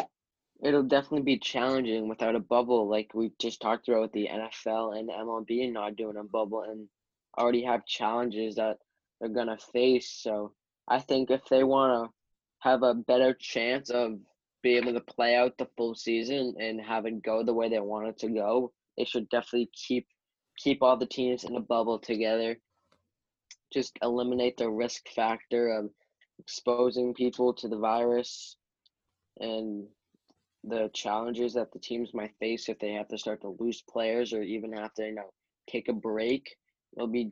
It'll 0.62 0.84
definitely 0.84 1.24
be 1.24 1.40
challenging 1.40 2.10
without 2.10 2.36
a 2.36 2.40
bubble, 2.40 2.90
like 2.90 3.12
we 3.14 3.32
just 3.40 3.62
talked 3.62 3.88
about 3.88 4.02
with 4.02 4.12
the 4.12 4.30
NFL 4.32 4.98
and 4.98 5.10
MLB 5.10 5.72
not 5.72 5.96
doing 5.96 6.18
a 6.18 6.24
bubble 6.24 6.64
and 6.64 6.88
already 7.38 7.64
have 7.64 7.86
challenges 7.86 8.56
that 8.56 8.78
they're 9.20 9.30
gonna 9.30 9.58
face. 9.58 10.10
So 10.10 10.54
I 10.88 11.00
think 11.00 11.32
if 11.32 11.46
they 11.50 11.64
want 11.64 12.10
to 12.10 12.14
have 12.60 12.84
a 12.84 12.94
better 12.94 13.34
chance 13.34 13.90
of 13.90 14.20
being 14.62 14.84
able 14.84 14.94
to 14.94 15.14
play 15.14 15.36
out 15.36 15.58
the 15.58 15.68
full 15.78 15.96
season 15.96 16.56
and 16.60 16.82
have 16.82 17.06
it 17.06 17.24
go 17.24 17.44
the 17.44 17.54
way 17.54 17.70
they 17.70 17.80
want 17.80 18.08
it 18.08 18.18
to 18.20 18.30
go, 18.30 18.72
they 18.98 19.06
should 19.06 19.30
definitely 19.30 19.70
keep 19.74 20.08
keep 20.58 20.84
all 20.84 20.98
the 20.98 21.06
teams 21.06 21.46
in 21.46 21.56
a 21.56 21.62
bubble 21.62 22.00
together. 22.00 22.58
Just 23.72 23.98
eliminate 24.02 24.58
the 24.58 24.70
risk 24.70 25.08
factor 25.16 25.70
of 25.70 25.90
exposing 26.40 27.14
people 27.14 27.54
to 27.54 27.68
the 27.68 27.78
virus 27.78 28.58
and 29.40 29.88
the 30.66 30.90
challenges 30.94 31.54
that 31.54 31.72
the 31.72 31.80
teams 31.80 32.14
might 32.14 32.36
face 32.40 32.68
if 32.68 32.78
they 32.80 32.92
have 32.94 33.08
to 33.08 33.18
start 33.18 33.42
to 33.42 33.56
lose 33.60 33.82
players 33.90 34.34
or 34.34 34.42
even 34.42 34.74
have 34.74 34.94
to, 34.96 35.06
you 35.06 35.16
know, 35.16 35.32
take 35.70 35.88
a 35.88 35.94
break. 35.94 36.56
It'll 36.98 37.08
be 37.08 37.32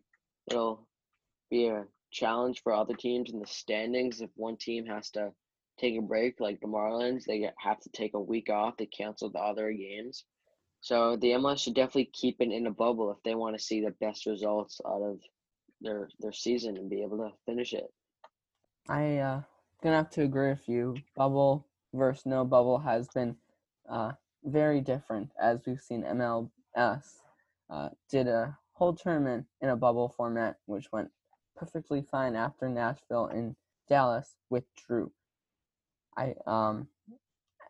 it'll 0.50 0.88
be 1.50 1.68
a 1.68 1.84
challenge 2.12 2.62
for 2.64 2.74
other 2.74 2.94
teams 2.94 3.32
in 3.32 3.40
the 3.40 3.48
standings 3.48 4.22
if 4.22 4.30
one 4.36 4.56
team 4.56 4.86
has 4.86 5.10
to 5.12 5.32
take 5.80 5.98
a 5.98 6.02
break 6.02 6.40
like 6.40 6.60
the 6.62 6.68
Marlins, 6.68 7.26
they 7.26 7.50
have 7.58 7.80
to 7.82 7.90
take 7.90 8.14
a 8.14 8.20
week 8.20 8.50
off, 8.50 8.78
they 8.78 8.86
cancel 8.86 9.30
the 9.30 9.40
other 9.40 9.72
games. 9.72 10.26
So 10.82 11.16
the 11.16 11.32
MLS 11.32 11.60
should 11.60 11.76
definitely 11.76 12.12
keep 12.14 12.38
it 12.40 12.52
in 12.52 12.68
a 12.68 12.72
bubble 12.72 13.12
if 13.12 13.18
they 13.24 13.36
want 13.36 13.58
to 13.58 13.64
see 13.64 13.82
the 13.82 13.92
best 14.00 14.26
results 14.26 14.80
out 14.86 15.02
of 15.02 15.20
their 15.82 16.10
their 16.20 16.32
season 16.34 16.78
and 16.78 16.90
be 16.90 17.04
able 17.04 17.18
to 17.18 17.32
finish 17.46 17.74
it. 17.74 17.92
I 18.90 19.18
uh 19.18 19.42
gonna 19.84 19.98
have 19.98 20.10
to 20.12 20.24
agree 20.24 20.50
with 20.50 20.68
you. 20.68 20.96
Bubble 21.16 21.68
versus 21.94 22.26
no 22.26 22.46
bubble 22.46 22.80
has 22.80 23.08
been 23.10 23.36
uh 23.90 24.14
very 24.44 24.82
different 24.82 25.30
as 25.42 25.66
we've 25.66 25.82
seen 25.82 26.04
MLS 26.04 27.18
uh, 27.70 27.90
did 28.10 28.28
a 28.28 28.58
whole 28.74 28.94
tournament 28.94 29.46
in 29.62 29.70
a 29.70 29.76
bubble 29.76 30.10
format 30.10 30.58
which 30.66 30.92
went 30.92 31.10
perfectly 31.56 32.02
fine 32.02 32.36
after 32.36 32.70
Nashville 32.70 33.26
and 33.26 33.56
Dallas 33.90 34.36
withdrew. 34.50 35.12
I 36.18 36.36
um 36.48 36.88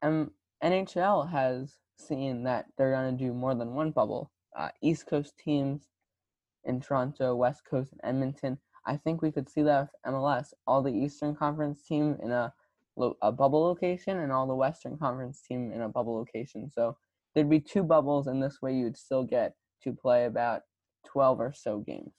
M- 0.02 0.32
NHL 0.64 1.30
has 1.32 1.76
seen 2.00 2.44
that 2.44 2.66
they're 2.78 2.92
gonna 2.92 3.18
do 3.18 3.34
more 3.34 3.56
than 3.56 3.76
one 3.76 3.92
bubble. 3.92 4.32
Uh, 4.58 4.70
East 4.82 5.08
Coast 5.08 5.34
teams 5.38 5.88
in 6.66 6.82
Toronto, 6.82 7.36
West 7.36 7.64
Coast 7.70 7.94
in 7.94 8.00
Edmonton. 8.04 8.60
I 8.86 8.98
think 8.98 9.22
we 9.22 9.32
could 9.32 9.50
see 9.50 9.62
that 9.64 9.82
with 9.82 10.14
MLS. 10.16 10.54
All 10.66 10.82
the 10.82 10.94
Eastern 10.94 11.36
Conference 11.36 11.84
team 11.88 12.18
in 12.22 12.32
a 12.32 12.54
a 13.22 13.32
bubble 13.32 13.62
location 13.64 14.18
and 14.20 14.32
all 14.32 14.48
the 14.48 14.56
Western 14.56 14.98
Conference 14.98 15.42
team 15.42 15.72
in 15.72 15.82
a 15.82 15.90
bubble 15.90 16.16
location. 16.18 16.70
So 16.72 16.98
there'd 17.36 17.50
be 17.50 17.60
two 17.60 17.84
bubbles, 17.84 18.28
and 18.28 18.42
this 18.42 18.62
way 18.62 18.74
you'd 18.74 18.98
still 18.98 19.24
get 19.24 19.54
to 19.84 19.94
play 19.94 20.26
about 20.26 20.64
12 21.06 21.40
or 21.40 21.54
so 21.54 21.80
games. 21.80 22.14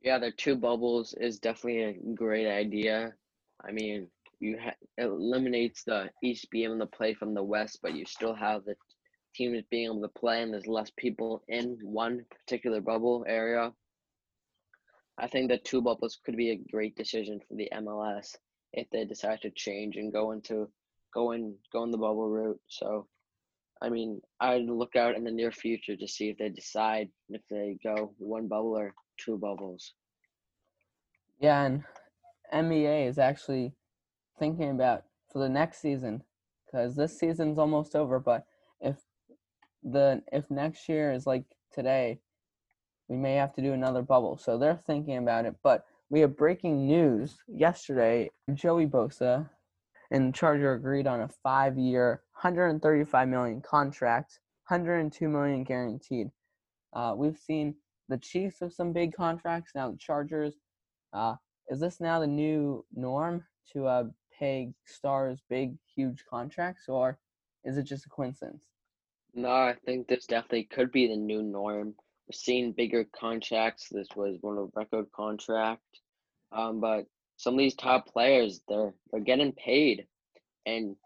Yeah, 0.00 0.18
the 0.18 0.32
two 0.32 0.56
bubbles 0.56 1.14
is 1.14 1.38
definitely 1.38 1.82
a 1.82 2.14
great 2.14 2.46
idea. 2.46 3.14
I 3.62 3.72
mean, 3.72 4.08
you 4.40 4.58
ha- 4.58 4.74
eliminates 4.98 5.84
the 5.84 6.10
East 6.22 6.50
being 6.50 6.66
able 6.66 6.78
to 6.80 6.86
play 6.86 7.14
from 7.14 7.34
the 7.34 7.42
West, 7.42 7.78
but 7.82 7.94
you 7.94 8.04
still 8.06 8.34
have 8.34 8.64
the 8.64 8.74
teams 9.34 9.62
being 9.70 9.86
able 9.86 10.02
to 10.02 10.08
play, 10.08 10.42
and 10.42 10.52
there's 10.52 10.66
less 10.66 10.90
people 10.96 11.42
in 11.48 11.78
one 11.82 12.24
particular 12.30 12.80
bubble 12.80 13.24
area. 13.28 13.72
I 15.18 15.28
think 15.28 15.50
the 15.50 15.58
two 15.58 15.80
bubbles 15.80 16.18
could 16.24 16.36
be 16.36 16.50
a 16.50 16.70
great 16.72 16.96
decision 16.96 17.40
for 17.46 17.54
the 17.54 17.68
MLS 17.74 18.36
if 18.72 18.88
they 18.90 19.04
decide 19.04 19.40
to 19.42 19.50
change 19.50 19.96
and 19.96 20.12
go 20.12 20.32
into 20.32 20.68
go 21.12 21.32
in 21.32 21.54
go 21.72 21.84
in 21.84 21.90
the 21.90 21.98
bubble 21.98 22.28
route. 22.28 22.60
So, 22.68 23.06
I 23.80 23.88
mean, 23.88 24.20
I'd 24.40 24.62
look 24.64 24.96
out 24.96 25.16
in 25.16 25.24
the 25.24 25.30
near 25.30 25.52
future 25.52 25.96
to 25.96 26.08
see 26.08 26.30
if 26.30 26.38
they 26.38 26.48
decide 26.48 27.08
if 27.28 27.42
they 27.48 27.76
go 27.84 28.14
one 28.18 28.48
bubble 28.48 28.76
or 28.76 28.92
two 29.18 29.38
bubbles. 29.38 29.94
Yeah, 31.38 31.62
and 31.64 31.84
NBA 32.52 33.08
is 33.08 33.18
actually 33.18 33.72
thinking 34.38 34.70
about 34.70 35.04
for 35.32 35.38
the 35.38 35.48
next 35.48 35.80
season 35.80 36.22
because 36.66 36.96
this 36.96 37.18
season's 37.18 37.58
almost 37.58 37.94
over. 37.94 38.18
But 38.18 38.46
if 38.80 38.96
the 39.82 40.22
if 40.32 40.50
next 40.50 40.88
year 40.88 41.12
is 41.12 41.26
like 41.26 41.44
today, 41.72 42.20
we 43.08 43.16
may 43.16 43.34
have 43.34 43.54
to 43.54 43.62
do 43.62 43.72
another 43.72 44.02
bubble. 44.02 44.36
So 44.36 44.58
they're 44.58 44.80
thinking 44.86 45.18
about 45.18 45.44
it. 45.44 45.54
But 45.62 45.84
we 46.10 46.20
have 46.20 46.36
breaking 46.36 46.86
news 46.86 47.36
yesterday. 47.48 48.30
Joey 48.52 48.86
Bosa 48.86 49.48
and 50.10 50.34
Charger 50.34 50.74
agreed 50.74 51.06
on 51.06 51.22
a 51.22 51.28
five-year, 51.42 52.22
135 52.40 53.28
million 53.28 53.60
contract, 53.60 54.38
102 54.68 55.28
million 55.28 55.64
guaranteed. 55.64 56.30
Uh, 56.92 57.14
we've 57.16 57.38
seen 57.38 57.74
the 58.08 58.18
Chiefs 58.18 58.60
with 58.60 58.72
some 58.72 58.92
big 58.92 59.14
contracts. 59.14 59.72
Now 59.74 59.90
the 59.90 59.96
Chargers. 59.96 60.54
Uh, 61.12 61.34
is 61.68 61.80
this 61.80 62.00
now 62.00 62.20
the 62.20 62.26
new 62.26 62.84
norm 62.94 63.44
to 63.72 63.86
uh, 63.86 64.04
pay 64.38 64.72
stars 64.84 65.40
big, 65.48 65.76
huge 65.94 66.24
contracts, 66.28 66.88
or 66.88 67.18
is 67.64 67.76
it 67.78 67.84
just 67.84 68.06
a 68.06 68.08
coincidence? 68.08 68.62
No, 69.34 69.50
I 69.50 69.74
think 69.84 70.06
this 70.06 70.26
definitely 70.26 70.64
could 70.64 70.92
be 70.92 71.08
the 71.08 71.16
new 71.16 71.42
norm. 71.42 71.94
We're 72.28 72.32
seeing 72.32 72.72
bigger 72.72 73.04
contracts. 73.18 73.88
This 73.90 74.08
was 74.14 74.38
one 74.40 74.58
of 74.58 74.70
record 74.74 75.06
contract. 75.12 75.82
Um, 76.52 76.80
but 76.80 77.06
some 77.36 77.54
of 77.54 77.58
these 77.58 77.74
top 77.74 78.06
players, 78.06 78.60
they're 78.68 78.94
they're 79.10 79.20
getting 79.20 79.52
paid, 79.52 80.06
and 80.66 80.96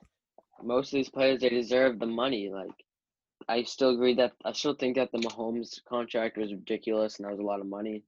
most 0.63 0.93
of 0.93 0.97
these 0.99 1.09
players 1.09 1.41
they 1.41 1.49
deserve 1.49 1.99
the 1.99 2.07
money. 2.07 2.51
Like 2.51 2.85
I 3.49 3.63
still 3.63 3.91
agree 3.91 4.15
that 4.15 4.33
I 4.45 4.53
still 4.53 4.75
think 4.75 4.97
that 4.97 5.11
the 5.13 5.19
Mahomes 5.19 5.83
contract 5.89 6.37
was 6.37 6.53
ridiculous 6.53 7.17
and 7.17 7.25
that 7.25 7.31
was 7.33 7.41
a 7.41 7.45
lot 7.45 7.61
of 7.61 7.67
money. 7.67 8.03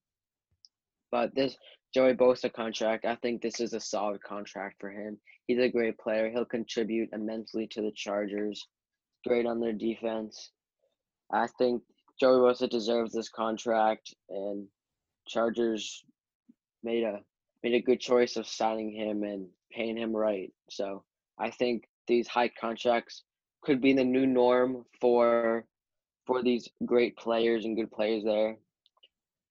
But 1.10 1.34
this 1.34 1.56
Joey 1.92 2.14
Bosa 2.14 2.52
contract, 2.52 3.04
I 3.04 3.16
think 3.16 3.42
this 3.42 3.60
is 3.60 3.72
a 3.72 3.80
solid 3.80 4.22
contract 4.22 4.76
for 4.80 4.90
him. 4.90 5.18
He's 5.46 5.58
a 5.58 5.68
great 5.68 5.98
player. 5.98 6.30
He'll 6.30 6.44
contribute 6.44 7.10
immensely 7.12 7.66
to 7.68 7.82
the 7.82 7.92
Chargers. 7.92 8.66
Great 9.26 9.46
on 9.46 9.60
their 9.60 9.72
defense. 9.72 10.50
I 11.32 11.48
think 11.58 11.82
Joey 12.18 12.38
Bosa 12.38 12.68
deserves 12.68 13.12
this 13.12 13.28
contract, 13.28 14.14
and 14.28 14.66
Chargers 15.26 16.04
made 16.82 17.02
a 17.02 17.20
made 17.62 17.74
a 17.74 17.82
good 17.82 18.00
choice 18.00 18.36
of 18.36 18.46
signing 18.46 18.92
him 18.92 19.22
and 19.22 19.46
paying 19.72 19.96
him 19.96 20.16
right. 20.16 20.52
So 20.70 21.04
I 21.38 21.50
think 21.50 21.84
these 22.06 22.26
high 22.26 22.48
contracts 22.48 23.24
could 23.62 23.80
be 23.80 23.92
the 23.92 24.04
new 24.04 24.26
norm 24.26 24.84
for 25.00 25.64
for 26.26 26.42
these 26.42 26.68
great 26.86 27.16
players 27.16 27.64
and 27.64 27.76
good 27.76 27.90
players 27.90 28.24
there. 28.24 28.56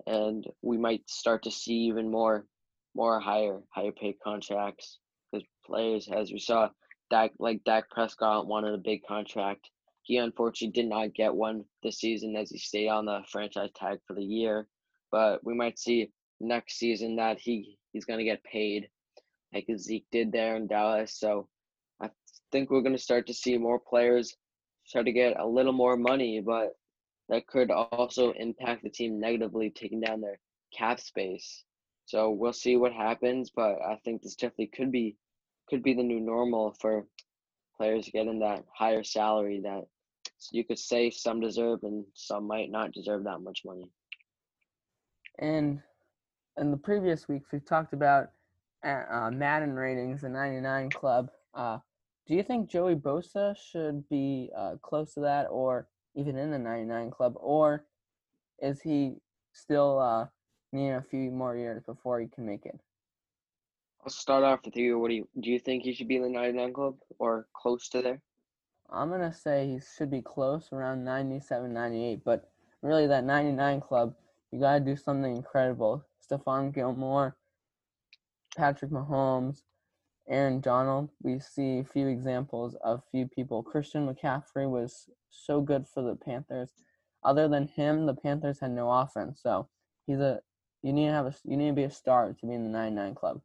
And 0.07 0.45
we 0.61 0.77
might 0.77 1.09
start 1.09 1.43
to 1.43 1.51
see 1.51 1.73
even 1.73 2.09
more 2.09 2.45
more 2.95 3.19
higher 3.19 3.59
higher 3.69 3.91
paid 3.91 4.15
contracts 4.23 4.97
because 5.31 5.47
players 5.65 6.09
as 6.11 6.31
we 6.31 6.39
saw 6.39 6.69
Dak 7.09 7.31
like 7.39 7.63
Dak 7.63 7.89
Prescott 7.89 8.47
wanted 8.47 8.73
a 8.73 8.79
big 8.79 9.01
contract. 9.07 9.69
He 10.03 10.17
unfortunately 10.17 10.81
did 10.81 10.89
not 10.89 11.13
get 11.13 11.33
one 11.33 11.65
this 11.83 11.99
season 11.99 12.35
as 12.35 12.49
he 12.49 12.57
stayed 12.57 12.89
on 12.89 13.05
the 13.05 13.21
franchise 13.31 13.69
tag 13.75 13.99
for 14.07 14.15
the 14.15 14.23
year. 14.23 14.67
But 15.11 15.43
we 15.43 15.53
might 15.53 15.77
see 15.79 16.11
next 16.39 16.77
season 16.77 17.15
that 17.17 17.39
he 17.39 17.77
he's 17.91 18.05
gonna 18.05 18.23
get 18.23 18.43
paid 18.43 18.89
like 19.53 19.67
Zeke 19.77 20.05
did 20.11 20.31
there 20.31 20.55
in 20.55 20.67
Dallas. 20.67 21.19
So 21.19 21.47
I 22.01 22.09
think 22.51 22.69
we're 22.69 22.81
gonna 22.81 22.97
start 22.97 23.27
to 23.27 23.33
see 23.33 23.57
more 23.57 23.79
players 23.79 24.35
try 24.91 25.03
to 25.03 25.11
get 25.11 25.39
a 25.39 25.45
little 25.45 25.73
more 25.73 25.97
money, 25.97 26.41
but 26.43 26.73
that 27.29 27.47
could 27.47 27.71
also 27.71 28.31
impact 28.31 28.83
the 28.83 28.89
team 28.89 29.19
negatively, 29.19 29.69
taking 29.69 30.01
down 30.01 30.19
their 30.19 30.39
cap 30.75 30.99
space. 30.99 31.63
So 32.05 32.31
we'll 32.31 32.53
see 32.53 32.75
what 32.75 32.91
happens, 32.91 33.51
but 33.55 33.77
I 33.81 33.97
think 34.03 34.21
this 34.21 34.35
definitely 34.35 34.71
could 34.75 34.91
be 34.91 35.15
could 35.69 35.83
be 35.83 35.93
the 35.93 36.03
new 36.03 36.19
normal 36.19 36.75
for 36.81 37.05
players 37.77 38.09
getting 38.11 38.39
that 38.39 38.63
higher 38.75 39.03
salary 39.03 39.61
that 39.63 39.83
you 40.51 40.63
could 40.63 40.79
say 40.79 41.11
some 41.11 41.39
deserve 41.39 41.83
and 41.83 42.03
some 42.15 42.47
might 42.47 42.71
not 42.71 42.91
deserve 42.91 43.23
that 43.25 43.41
much 43.41 43.61
money. 43.63 43.91
And 45.37 45.79
in 46.57 46.71
the 46.71 46.77
previous 46.77 47.27
weeks, 47.27 47.51
we've 47.51 47.65
talked 47.65 47.93
about 47.93 48.29
uh, 48.83 49.03
uh 49.11 49.31
Madden 49.31 49.73
ratings, 49.73 50.21
the 50.21 50.29
99 50.29 50.89
Club. 50.89 51.29
Uh, 51.53 51.77
do 52.27 52.33
you 52.33 52.41
think 52.41 52.69
Joey 52.69 52.95
Bosa 52.95 53.55
should 53.55 54.07
be 54.09 54.49
uh, 54.57 54.75
close 54.81 55.13
to 55.13 55.19
that, 55.21 55.47
or 55.51 55.87
even 56.15 56.37
in 56.37 56.51
the 56.51 56.59
99 56.59 57.11
Club, 57.11 57.33
or 57.37 57.85
is 58.61 58.81
he 58.81 59.15
still 59.53 59.99
uh, 59.99 60.27
needing 60.71 60.95
a 60.95 61.01
few 61.01 61.31
more 61.31 61.55
years 61.55 61.83
before 61.85 62.19
he 62.19 62.27
can 62.27 62.45
make 62.45 62.65
it? 62.65 62.79
I'll 64.03 64.09
start 64.09 64.43
off 64.43 64.61
with 64.65 64.75
you. 64.75 64.97
What 64.97 65.09
do 65.09 65.15
you 65.15 65.27
do? 65.39 65.49
You 65.49 65.59
think 65.59 65.83
he 65.83 65.93
should 65.93 66.07
be 66.07 66.15
in 66.15 66.23
the 66.23 66.29
99 66.29 66.73
Club 66.73 66.95
or 67.19 67.47
close 67.53 67.89
to 67.89 68.01
there? 68.01 68.21
I'm 68.91 69.09
gonna 69.09 69.33
say 69.33 69.67
he 69.67 69.79
should 69.97 70.09
be 70.09 70.21
close, 70.21 70.69
around 70.71 71.03
97, 71.03 71.71
98. 71.73 72.23
But 72.23 72.49
really, 72.81 73.07
that 73.07 73.23
99 73.25 73.81
Club, 73.81 74.15
you 74.51 74.59
gotta 74.59 74.79
do 74.79 74.95
something 74.95 75.35
incredible. 75.35 76.05
Stephon 76.27 76.73
Gilmore, 76.73 77.35
Patrick 78.55 78.91
Mahomes, 78.91 79.63
Aaron 80.29 80.61
Donald. 80.61 81.09
We 81.21 81.39
see 81.39 81.79
a 81.79 81.83
few 81.83 82.07
examples 82.07 82.75
of 82.83 83.03
few 83.11 83.27
people. 83.27 83.63
Christian 83.63 84.07
McCaffrey 84.07 84.69
was 84.69 85.09
so 85.29 85.61
good 85.61 85.87
for 85.87 86.03
the 86.03 86.15
Panthers. 86.15 86.71
Other 87.23 87.47
than 87.47 87.67
him, 87.67 88.05
the 88.05 88.13
Panthers 88.13 88.59
had 88.59 88.71
no 88.71 88.91
offense. 88.91 89.41
So 89.41 89.67
he's 90.05 90.19
a 90.19 90.41
you 90.81 90.93
need 90.93 91.07
to 91.07 91.13
have 91.13 91.25
a 91.25 91.33
you 91.43 91.57
need 91.57 91.69
to 91.69 91.73
be 91.73 91.83
a 91.83 91.91
star 91.91 92.33
to 92.33 92.45
be 92.45 92.53
in 92.53 92.63
the 92.63 92.69
99 92.69 93.15
club. 93.15 93.41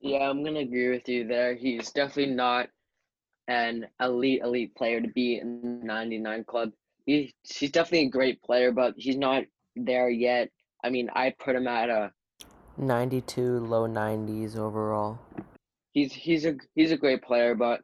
Yeah, 0.00 0.30
I'm 0.30 0.44
gonna 0.44 0.60
agree 0.60 0.90
with 0.90 1.08
you 1.08 1.26
there. 1.26 1.54
He's 1.54 1.90
definitely 1.90 2.34
not 2.34 2.68
an 3.48 3.86
elite 4.00 4.42
elite 4.42 4.74
player 4.74 5.00
to 5.00 5.08
be 5.08 5.38
in 5.38 5.80
the 5.80 5.86
99 5.86 6.44
club. 6.44 6.70
He, 7.06 7.34
he's 7.42 7.70
definitely 7.70 8.06
a 8.06 8.10
great 8.10 8.42
player, 8.42 8.70
but 8.70 8.94
he's 8.96 9.16
not 9.16 9.44
there 9.74 10.10
yet. 10.10 10.50
I 10.84 10.90
mean, 10.90 11.08
I 11.14 11.34
put 11.38 11.56
him 11.56 11.66
at 11.66 11.88
a 11.88 12.12
92, 12.78 13.58
low 13.60 13.88
90s 13.88 14.56
overall. 14.56 15.18
He's 15.92 16.12
he's 16.12 16.46
a 16.46 16.56
he's 16.74 16.92
a 16.92 16.96
great 16.96 17.22
player, 17.22 17.54
but 17.54 17.80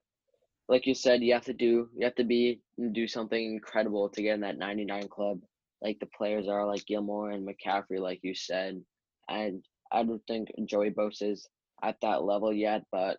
like 0.69 0.87
you 0.87 0.95
said, 0.95 1.23
you 1.23 1.35
have 1.35 1.45
to 1.47 1.53
do 1.53 1.89
you 1.97 2.05
have 2.05 2.15
to 2.17 2.25
be 2.25 2.61
do 2.93 3.07
something 3.09 3.55
incredible 3.55 4.09
to 4.11 4.23
get 4.23 4.35
in 4.35 4.41
that 4.41 4.59
99 4.59 5.09
club. 5.09 5.41
Like 5.83 5.99
the 6.01 6.07
players 6.07 6.49
are 6.49 6.67
like 6.67 6.87
Gilmore 6.87 7.31
and 7.31 7.47
McCaffrey, 7.47 7.99
like 7.99 8.21
you 8.23 8.35
said, 8.35 8.81
and 9.29 9.65
I 9.93 10.03
don't 10.03 10.23
think 10.27 10.49
Joey 10.67 10.91
Bosa 10.91 11.33
is 11.33 11.49
at 11.83 11.97
that 12.03 12.25
level 12.25 12.53
yet, 12.53 12.83
but 12.91 13.19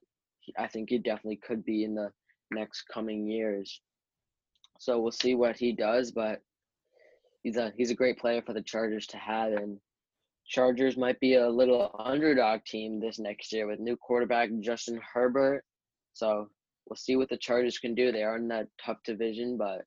I 0.58 0.68
think 0.68 0.90
he 0.90 0.98
definitely 0.98 1.40
could 1.46 1.64
be 1.64 1.84
in 1.84 1.96
the 1.96 2.12
next 2.52 2.84
coming 2.92 3.28
years. 3.28 3.82
So 4.80 5.00
we'll 5.00 5.12
see 5.12 5.36
what 5.36 5.58
he 5.58 5.72
does, 5.74 6.12
but 6.12 6.42
he's 7.44 7.58
a 7.58 7.72
he's 7.78 7.92
a 7.92 7.96
great 7.96 8.18
player 8.18 8.42
for 8.42 8.54
the 8.54 8.62
Chargers 8.62 9.08
to 9.08 9.18
have, 9.18 9.54
and 9.54 9.80
Chargers 10.48 10.96
might 10.96 11.20
be 11.20 11.36
a 11.36 11.50
little 11.50 11.94
underdog 11.98 12.64
team 12.66 13.00
this 13.00 13.20
next 13.20 13.52
year 13.52 13.68
with 13.68 13.80
new 13.80 13.98
quarterback 13.98 14.50
Justin 14.60 15.00
Herbert. 15.14 15.64
So 16.14 16.50
we'll 16.88 16.98
see 16.98 17.16
what 17.16 17.30
the 17.30 17.38
Chargers 17.38 17.80
can 17.80 17.96
do. 17.96 18.12
They 18.12 18.24
are 18.24 18.38
in 18.38 18.48
that 18.50 18.68
tough 18.84 18.98
division, 19.04 19.58
but 19.58 19.82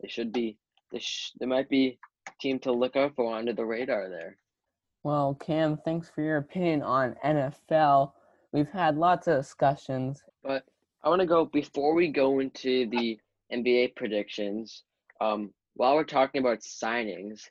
they 0.00 0.08
should 0.08 0.32
be. 0.32 0.56
They, 0.92 0.98
sh- 0.98 1.32
they 1.38 1.46
might 1.46 1.68
be 1.68 1.98
a 2.28 2.32
team 2.40 2.58
to 2.60 2.72
look 2.72 2.96
out 2.96 3.14
for 3.14 3.36
under 3.36 3.52
the 3.52 3.64
radar 3.64 4.08
there. 4.08 4.36
Well, 5.02 5.34
Cam, 5.34 5.78
thanks 5.84 6.10
for 6.10 6.22
your 6.22 6.38
opinion 6.38 6.82
on 6.82 7.16
NFL. 7.24 8.12
We've 8.52 8.68
had 8.68 8.96
lots 8.96 9.28
of 9.28 9.36
discussions. 9.38 10.22
But 10.42 10.64
I 11.02 11.08
want 11.08 11.20
to 11.20 11.26
go 11.26 11.46
before 11.46 11.94
we 11.94 12.08
go 12.08 12.40
into 12.40 12.88
the 12.90 13.18
NBA 13.52 13.96
predictions. 13.96 14.82
Um, 15.20 15.52
while 15.74 15.94
we're 15.94 16.04
talking 16.04 16.40
about 16.40 16.60
signings, 16.60 17.42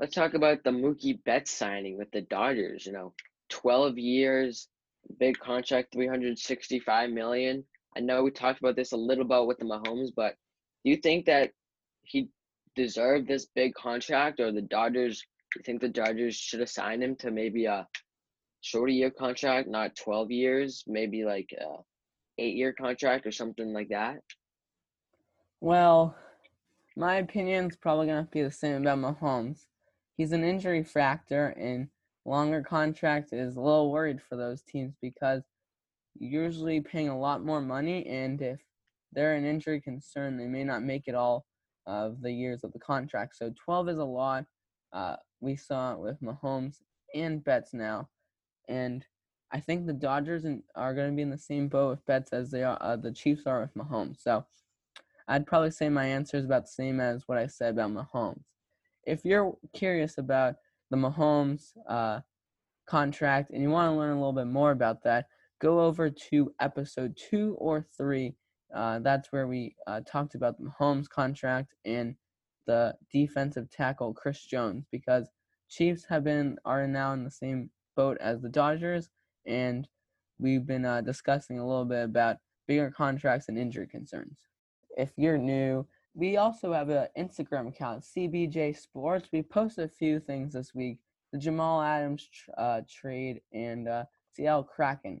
let's 0.00 0.14
talk 0.14 0.34
about 0.34 0.64
the 0.64 0.70
Mookie 0.70 1.22
Betts 1.24 1.50
signing 1.50 1.96
with 1.98 2.10
the 2.10 2.22
Dodgers. 2.22 2.86
You 2.86 2.92
know, 2.92 3.12
12 3.50 3.98
years, 3.98 4.68
big 5.18 5.38
contract, 5.38 5.92
365 5.92 7.10
million. 7.10 7.64
I 7.96 8.00
know 8.00 8.22
we 8.22 8.30
talked 8.30 8.60
about 8.60 8.76
this 8.76 8.92
a 8.92 8.96
little 8.96 9.24
bit 9.24 9.46
with 9.46 9.58
the 9.58 9.64
Mahomes, 9.64 10.08
but 10.14 10.34
do 10.84 10.90
you 10.90 10.96
think 10.96 11.26
that 11.26 11.50
he 12.02 12.28
deserved 12.74 13.28
this 13.28 13.46
big 13.54 13.74
contract, 13.74 14.40
or 14.40 14.50
the 14.50 14.62
Dodgers? 14.62 15.22
You 15.56 15.62
think 15.62 15.80
the 15.80 15.88
Dodgers 15.88 16.34
should 16.34 16.60
have 16.60 16.68
signed 16.68 17.02
him 17.02 17.14
to 17.16 17.30
maybe 17.30 17.66
a 17.66 17.86
shorter 18.62 18.92
year 18.92 19.10
contract, 19.10 19.68
not 19.68 19.94
12 19.94 20.30
years, 20.32 20.82
maybe 20.86 21.24
like 21.24 21.50
a 21.56 21.76
eight 22.38 22.56
year 22.56 22.72
contract 22.72 23.26
or 23.26 23.30
something 23.30 23.72
like 23.72 23.90
that? 23.90 24.16
Well, 25.60 26.16
my 26.96 27.16
opinion's 27.16 27.76
probably 27.76 28.08
gonna 28.08 28.28
be 28.30 28.42
the 28.42 28.50
same 28.50 28.82
about 28.84 28.98
Mahomes 28.98 29.66
he's 30.16 30.32
an 30.32 30.44
injury 30.44 30.82
factor 30.82 31.48
and 31.58 31.88
longer 32.24 32.62
contract 32.62 33.32
is 33.32 33.56
a 33.56 33.60
little 33.60 33.90
worried 33.90 34.20
for 34.22 34.36
those 34.36 34.62
teams 34.62 34.94
because 35.00 35.42
usually 36.18 36.80
paying 36.80 37.08
a 37.08 37.18
lot 37.18 37.44
more 37.44 37.60
money 37.60 38.06
and 38.06 38.40
if 38.40 38.60
they're 39.12 39.34
an 39.34 39.44
injury 39.44 39.80
concern 39.80 40.36
they 40.36 40.46
may 40.46 40.64
not 40.64 40.82
make 40.82 41.06
it 41.06 41.14
all 41.14 41.44
of 41.86 42.22
the 42.22 42.32
years 42.32 42.64
of 42.64 42.72
the 42.72 42.78
contract. 42.78 43.36
So 43.36 43.52
12 43.64 43.90
is 43.90 43.98
a 43.98 44.04
lot 44.04 44.46
uh, 44.92 45.16
we 45.40 45.56
saw 45.56 45.92
it 45.92 45.98
with 45.98 46.22
Mahomes 46.22 46.76
and 47.14 47.42
Betts 47.42 47.74
now 47.74 48.08
and 48.68 49.04
I 49.50 49.60
think 49.60 49.86
the 49.86 49.92
Dodgers 49.92 50.44
are 50.74 50.94
going 50.94 51.10
to 51.10 51.16
be 51.16 51.22
in 51.22 51.30
the 51.30 51.38
same 51.38 51.68
boat 51.68 51.90
with 51.90 52.06
Betts 52.06 52.32
as 52.32 52.50
they 52.50 52.62
are 52.62 52.78
uh, 52.80 52.96
the 52.96 53.12
Chiefs 53.12 53.46
are 53.46 53.60
with 53.60 53.74
Mahomes. 53.74 54.22
So 54.22 54.46
I'd 55.28 55.46
probably 55.46 55.70
say 55.70 55.88
my 55.88 56.06
answer 56.06 56.36
is 56.36 56.44
about 56.44 56.62
the 56.62 56.72
same 56.72 57.00
as 57.00 57.24
what 57.26 57.38
I 57.38 57.46
said 57.46 57.74
about 57.74 57.90
Mahomes 57.90 58.53
if 59.06 59.24
you're 59.24 59.56
curious 59.72 60.18
about 60.18 60.54
the 60.90 60.96
Mahomes 60.96 61.72
uh, 61.88 62.20
contract 62.86 63.50
and 63.50 63.62
you 63.62 63.70
want 63.70 63.92
to 63.92 63.96
learn 63.96 64.12
a 64.12 64.18
little 64.18 64.32
bit 64.32 64.46
more 64.46 64.70
about 64.70 65.02
that, 65.04 65.26
go 65.60 65.80
over 65.80 66.10
to 66.10 66.52
episode 66.60 67.16
two 67.16 67.56
or 67.58 67.86
three. 67.96 68.34
Uh, 68.74 68.98
that's 69.00 69.32
where 69.32 69.46
we 69.46 69.74
uh, 69.86 70.00
talked 70.06 70.34
about 70.34 70.58
the 70.58 70.64
Mahomes 70.64 71.08
contract 71.08 71.74
and 71.84 72.14
the 72.66 72.94
defensive 73.12 73.70
tackle 73.70 74.12
Chris 74.14 74.44
Jones 74.44 74.86
because 74.90 75.28
Chiefs 75.68 76.04
have 76.08 76.24
been 76.24 76.56
are 76.64 76.86
now 76.86 77.12
in 77.12 77.24
the 77.24 77.30
same 77.30 77.70
boat 77.96 78.16
as 78.20 78.42
the 78.42 78.48
Dodgers, 78.48 79.10
and 79.46 79.88
we've 80.38 80.66
been 80.66 80.84
uh, 80.84 81.00
discussing 81.00 81.58
a 81.58 81.66
little 81.66 81.84
bit 81.84 82.04
about 82.04 82.36
bigger 82.66 82.90
contracts 82.90 83.48
and 83.48 83.58
injury 83.58 83.86
concerns. 83.86 84.38
if 84.96 85.12
you're 85.16 85.38
new, 85.38 85.86
we 86.14 86.36
also 86.36 86.72
have 86.72 86.90
an 86.90 87.08
Instagram 87.18 87.68
account, 87.68 88.04
CBJ 88.04 88.76
Sports. 88.76 89.28
We 89.32 89.42
posted 89.42 89.84
a 89.84 89.92
few 89.92 90.20
things 90.20 90.52
this 90.52 90.74
week: 90.74 90.98
the 91.32 91.38
Jamal 91.38 91.82
Adams 91.82 92.28
uh, 92.56 92.82
trade 92.88 93.40
and 93.52 93.88
uh, 93.88 94.04
Seattle 94.32 94.62
Kraken. 94.62 95.20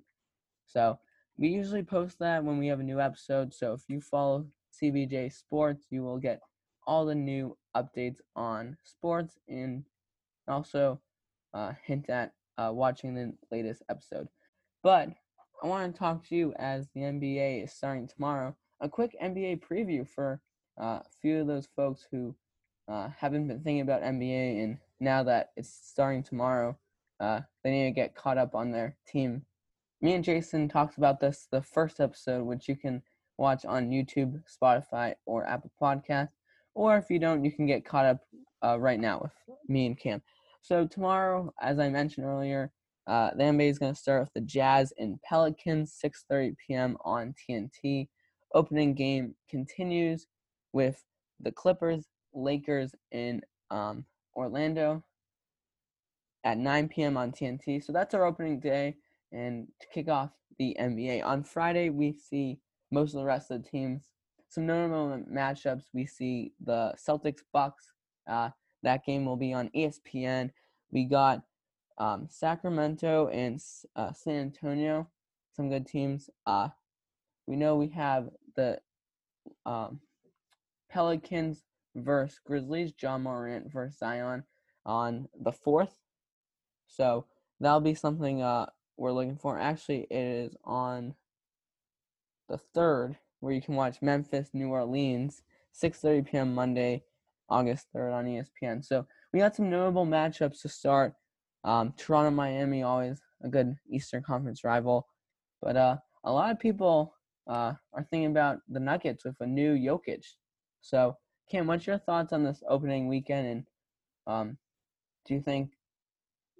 So 0.66 0.98
we 1.36 1.48
usually 1.48 1.82
post 1.82 2.18
that 2.20 2.44
when 2.44 2.58
we 2.58 2.68
have 2.68 2.80
a 2.80 2.84
new 2.84 3.00
episode. 3.00 3.52
So 3.52 3.72
if 3.72 3.82
you 3.88 4.00
follow 4.00 4.46
CBJ 4.80 5.32
Sports, 5.32 5.86
you 5.90 6.02
will 6.02 6.18
get 6.18 6.40
all 6.86 7.04
the 7.04 7.14
new 7.14 7.56
updates 7.76 8.18
on 8.36 8.76
sports 8.84 9.38
and 9.48 9.84
also 10.46 11.00
uh, 11.54 11.72
hint 11.84 12.08
at 12.08 12.32
uh, 12.56 12.70
watching 12.72 13.14
the 13.14 13.32
latest 13.50 13.82
episode. 13.88 14.28
But 14.82 15.08
I 15.62 15.66
want 15.66 15.92
to 15.92 15.98
talk 15.98 16.24
to 16.28 16.36
you 16.36 16.52
as 16.56 16.88
the 16.94 17.00
NBA 17.00 17.64
is 17.64 17.72
starting 17.72 18.06
tomorrow. 18.06 18.54
A 18.80 18.88
quick 18.88 19.16
NBA 19.22 19.60
preview 19.60 20.06
for 20.06 20.40
uh, 20.78 21.00
few 21.20 21.40
of 21.40 21.46
those 21.46 21.68
folks 21.76 22.06
who 22.10 22.34
uh, 22.88 23.08
haven't 23.18 23.48
been 23.48 23.60
thinking 23.60 23.80
about 23.80 24.02
NBA, 24.02 24.62
and 24.62 24.78
now 25.00 25.22
that 25.22 25.50
it's 25.56 25.72
starting 25.82 26.22
tomorrow, 26.22 26.76
uh, 27.20 27.40
they 27.62 27.70
need 27.70 27.84
to 27.84 27.90
get 27.90 28.14
caught 28.14 28.38
up 28.38 28.54
on 28.54 28.70
their 28.70 28.96
team. 29.06 29.42
Me 30.00 30.14
and 30.14 30.24
Jason 30.24 30.68
talked 30.68 30.98
about 30.98 31.20
this 31.20 31.46
the 31.50 31.62
first 31.62 32.00
episode, 32.00 32.44
which 32.44 32.68
you 32.68 32.76
can 32.76 33.02
watch 33.38 33.64
on 33.64 33.90
YouTube, 33.90 34.42
Spotify, 34.50 35.14
or 35.26 35.46
Apple 35.46 35.72
Podcast. 35.80 36.30
Or 36.74 36.96
if 36.96 37.08
you 37.08 37.18
don't, 37.18 37.44
you 37.44 37.52
can 37.52 37.66
get 37.66 37.84
caught 37.84 38.04
up 38.04 38.20
uh, 38.64 38.78
right 38.78 39.00
now 39.00 39.20
with 39.22 39.32
me 39.68 39.86
and 39.86 39.98
Cam. 39.98 40.22
So 40.60 40.86
tomorrow, 40.86 41.52
as 41.60 41.78
I 41.78 41.88
mentioned 41.88 42.26
earlier, 42.26 42.72
uh, 43.06 43.30
the 43.36 43.44
NBA 43.44 43.70
is 43.70 43.78
going 43.78 43.92
to 43.92 44.00
start 44.00 44.22
with 44.22 44.32
the 44.34 44.40
Jazz 44.40 44.92
and 44.98 45.20
Pelicans, 45.22 45.98
6:30 46.02 46.56
p.m. 46.66 46.96
on 47.04 47.34
TNT. 47.34 48.08
Opening 48.54 48.94
game 48.94 49.34
continues 49.48 50.26
with 50.74 51.02
the 51.40 51.52
Clippers, 51.52 52.04
Lakers 52.34 52.94
in 53.12 53.40
um, 53.70 54.04
Orlando 54.36 55.02
at 56.42 56.58
9 56.58 56.88
p.m. 56.88 57.16
on 57.16 57.32
TNT. 57.32 57.82
So 57.82 57.92
that's 57.92 58.12
our 58.12 58.26
opening 58.26 58.60
day, 58.60 58.96
and 59.32 59.68
to 59.80 59.86
kick 59.86 60.08
off 60.08 60.30
the 60.58 60.76
NBA 60.78 61.24
on 61.24 61.44
Friday, 61.44 61.88
we 61.88 62.12
see 62.12 62.58
most 62.90 63.14
of 63.14 63.20
the 63.20 63.26
rest 63.26 63.50
of 63.50 63.62
the 63.62 63.68
teams. 63.68 64.10
Some 64.48 64.66
notable 64.66 65.22
matchups: 65.32 65.84
we 65.94 66.04
see 66.04 66.52
the 66.62 66.94
Celtics 66.98 67.42
Bucks. 67.52 67.92
Uh, 68.28 68.50
that 68.82 69.06
game 69.06 69.24
will 69.24 69.36
be 69.36 69.52
on 69.52 69.70
ESPN. 69.74 70.50
We 70.90 71.04
got 71.04 71.42
um, 71.98 72.26
Sacramento 72.28 73.28
and 73.28 73.62
uh, 73.96 74.12
San 74.12 74.36
Antonio, 74.36 75.08
some 75.54 75.70
good 75.70 75.86
teams. 75.86 76.28
Uh, 76.46 76.68
we 77.46 77.56
know 77.56 77.76
we 77.76 77.88
have 77.88 78.28
the 78.56 78.78
um, 79.66 80.00
Pelicans 80.94 81.64
versus 81.96 82.38
Grizzlies, 82.46 82.92
Ja 83.02 83.18
Morant 83.18 83.70
versus 83.70 83.98
Zion 83.98 84.44
on 84.86 85.28
the 85.42 85.50
fourth. 85.50 85.96
So 86.86 87.26
that'll 87.58 87.80
be 87.80 87.94
something 87.94 88.42
uh, 88.42 88.66
we're 88.96 89.12
looking 89.12 89.36
for. 89.36 89.58
Actually, 89.58 90.06
it 90.08 90.16
is 90.16 90.56
on 90.64 91.16
the 92.48 92.58
third, 92.58 93.16
where 93.40 93.52
you 93.52 93.60
can 93.60 93.74
watch 93.74 94.02
Memphis, 94.02 94.50
New 94.52 94.68
Orleans, 94.68 95.42
6:30 95.82 96.26
p.m. 96.30 96.54
Monday, 96.54 97.02
August 97.48 97.88
3rd 97.94 98.14
on 98.14 98.26
ESPN. 98.26 98.84
So 98.84 99.04
we 99.32 99.40
got 99.40 99.56
some 99.56 99.70
notable 99.70 100.06
matchups 100.06 100.62
to 100.62 100.68
start. 100.68 101.14
Um, 101.64 101.92
Toronto, 101.96 102.30
Miami, 102.30 102.84
always 102.84 103.20
a 103.42 103.48
good 103.48 103.74
Eastern 103.90 104.22
Conference 104.22 104.62
rival, 104.62 105.08
but 105.60 105.76
uh, 105.76 105.96
a 106.22 106.30
lot 106.30 106.52
of 106.52 106.60
people 106.60 107.14
uh, 107.48 107.72
are 107.92 108.06
thinking 108.10 108.30
about 108.30 108.58
the 108.68 108.80
Nuggets 108.80 109.24
with 109.24 109.36
a 109.40 109.46
new 109.46 109.74
Jokic. 109.74 110.24
So, 110.84 111.16
Cam, 111.50 111.66
what's 111.66 111.86
your 111.86 111.96
thoughts 111.96 112.34
on 112.34 112.44
this 112.44 112.62
opening 112.68 113.08
weekend, 113.08 113.46
and 113.46 113.66
um, 114.26 114.58
do 115.24 115.32
you 115.32 115.40
think 115.40 115.70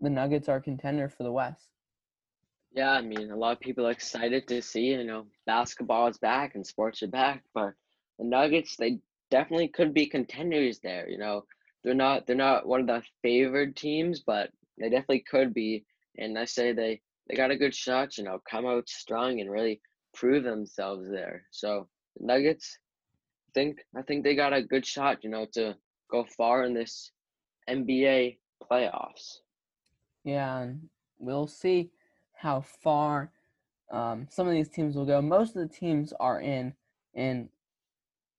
the 0.00 0.08
Nuggets 0.08 0.48
are 0.48 0.62
contender 0.62 1.10
for 1.10 1.24
the 1.24 1.30
West? 1.30 1.68
Yeah, 2.72 2.92
I 2.92 3.02
mean, 3.02 3.30
a 3.30 3.36
lot 3.36 3.52
of 3.52 3.60
people 3.60 3.86
are 3.86 3.90
excited 3.90 4.48
to 4.48 4.62
see, 4.62 4.86
you 4.86 5.04
know, 5.04 5.26
basketball 5.44 6.06
is 6.06 6.16
back 6.16 6.54
and 6.54 6.66
sports 6.66 7.02
are 7.02 7.08
back, 7.08 7.44
but 7.52 7.74
the 8.18 8.24
Nuggets, 8.24 8.76
they 8.76 8.98
definitely 9.30 9.68
could 9.68 9.92
be 9.92 10.06
contenders 10.06 10.78
there, 10.78 11.06
you 11.06 11.18
know. 11.18 11.44
They're 11.84 11.92
not 11.92 12.26
they're 12.26 12.34
not 12.34 12.66
one 12.66 12.80
of 12.80 12.86
the 12.86 13.02
favored 13.20 13.76
teams, 13.76 14.20
but 14.20 14.48
they 14.78 14.88
definitely 14.88 15.24
could 15.30 15.52
be. 15.52 15.84
And 16.16 16.38
I 16.38 16.46
say 16.46 16.72
they 16.72 17.02
they 17.28 17.36
got 17.36 17.50
a 17.50 17.58
good 17.58 17.74
shot, 17.74 18.16
you 18.16 18.24
know, 18.24 18.40
come 18.50 18.64
out 18.64 18.88
strong 18.88 19.40
and 19.40 19.50
really 19.50 19.82
prove 20.14 20.44
themselves 20.44 21.10
there. 21.10 21.44
So 21.50 21.88
the 22.16 22.24
Nuggets, 22.24 22.78
think 23.54 23.78
I 23.96 24.02
think 24.02 24.24
they 24.24 24.34
got 24.34 24.52
a 24.52 24.62
good 24.62 24.84
shot, 24.84 25.22
you 25.22 25.30
know, 25.30 25.46
to 25.52 25.76
go 26.10 26.24
far 26.24 26.64
in 26.64 26.74
this 26.74 27.12
NBA 27.68 28.38
playoffs. 28.70 29.38
Yeah, 30.24 30.60
and 30.60 30.88
we'll 31.18 31.46
see 31.46 31.90
how 32.36 32.60
far 32.82 33.30
um, 33.90 34.26
some 34.30 34.46
of 34.46 34.52
these 34.54 34.68
teams 34.68 34.96
will 34.96 35.06
go. 35.06 35.20
Most 35.22 35.56
of 35.56 35.62
the 35.62 35.74
teams 35.74 36.12
are 36.18 36.40
in, 36.40 36.74
in 37.14 37.48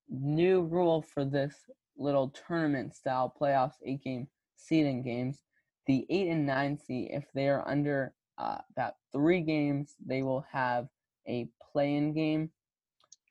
new 0.09 0.61
rule 0.61 1.01
for 1.01 1.23
this 1.25 1.55
little 1.97 2.29
tournament 2.47 2.93
style 2.95 3.33
playoffs 3.39 3.75
eight 3.83 4.03
game 4.03 4.27
seeding 4.55 5.01
games 5.01 5.41
the 5.85 6.05
eight 6.09 6.27
and 6.27 6.45
nine 6.45 6.77
seed, 6.77 7.09
if 7.11 7.25
they 7.33 7.47
are 7.47 7.67
under 7.67 8.13
uh, 8.37 8.57
about 8.71 8.95
three 9.11 9.41
games, 9.41 9.95
they 10.05 10.23
will 10.23 10.45
have 10.51 10.87
a 11.27 11.47
play-in 11.71 12.13
game. 12.13 12.49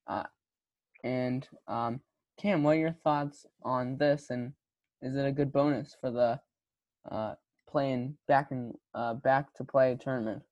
Uh, 0.07 0.25
and 1.05 1.47
um, 1.69 2.01
Cam, 2.39 2.65
what 2.65 2.77
are 2.77 2.81
your 2.81 2.97
thoughts 3.05 3.47
on 3.63 3.99
this? 3.99 4.31
And 4.31 4.55
is 5.03 5.15
it 5.15 5.27
a 5.27 5.33
good 5.33 5.53
bonus 5.53 5.95
for 6.01 6.11
the 6.11 6.41
uh, 7.11 7.35
playing 7.69 8.17
back 8.27 8.51
and 8.51 8.75
uh, 8.95 9.15
back 9.15 9.53
to 9.55 9.65
play 9.65 9.97
tournament? 10.01 10.43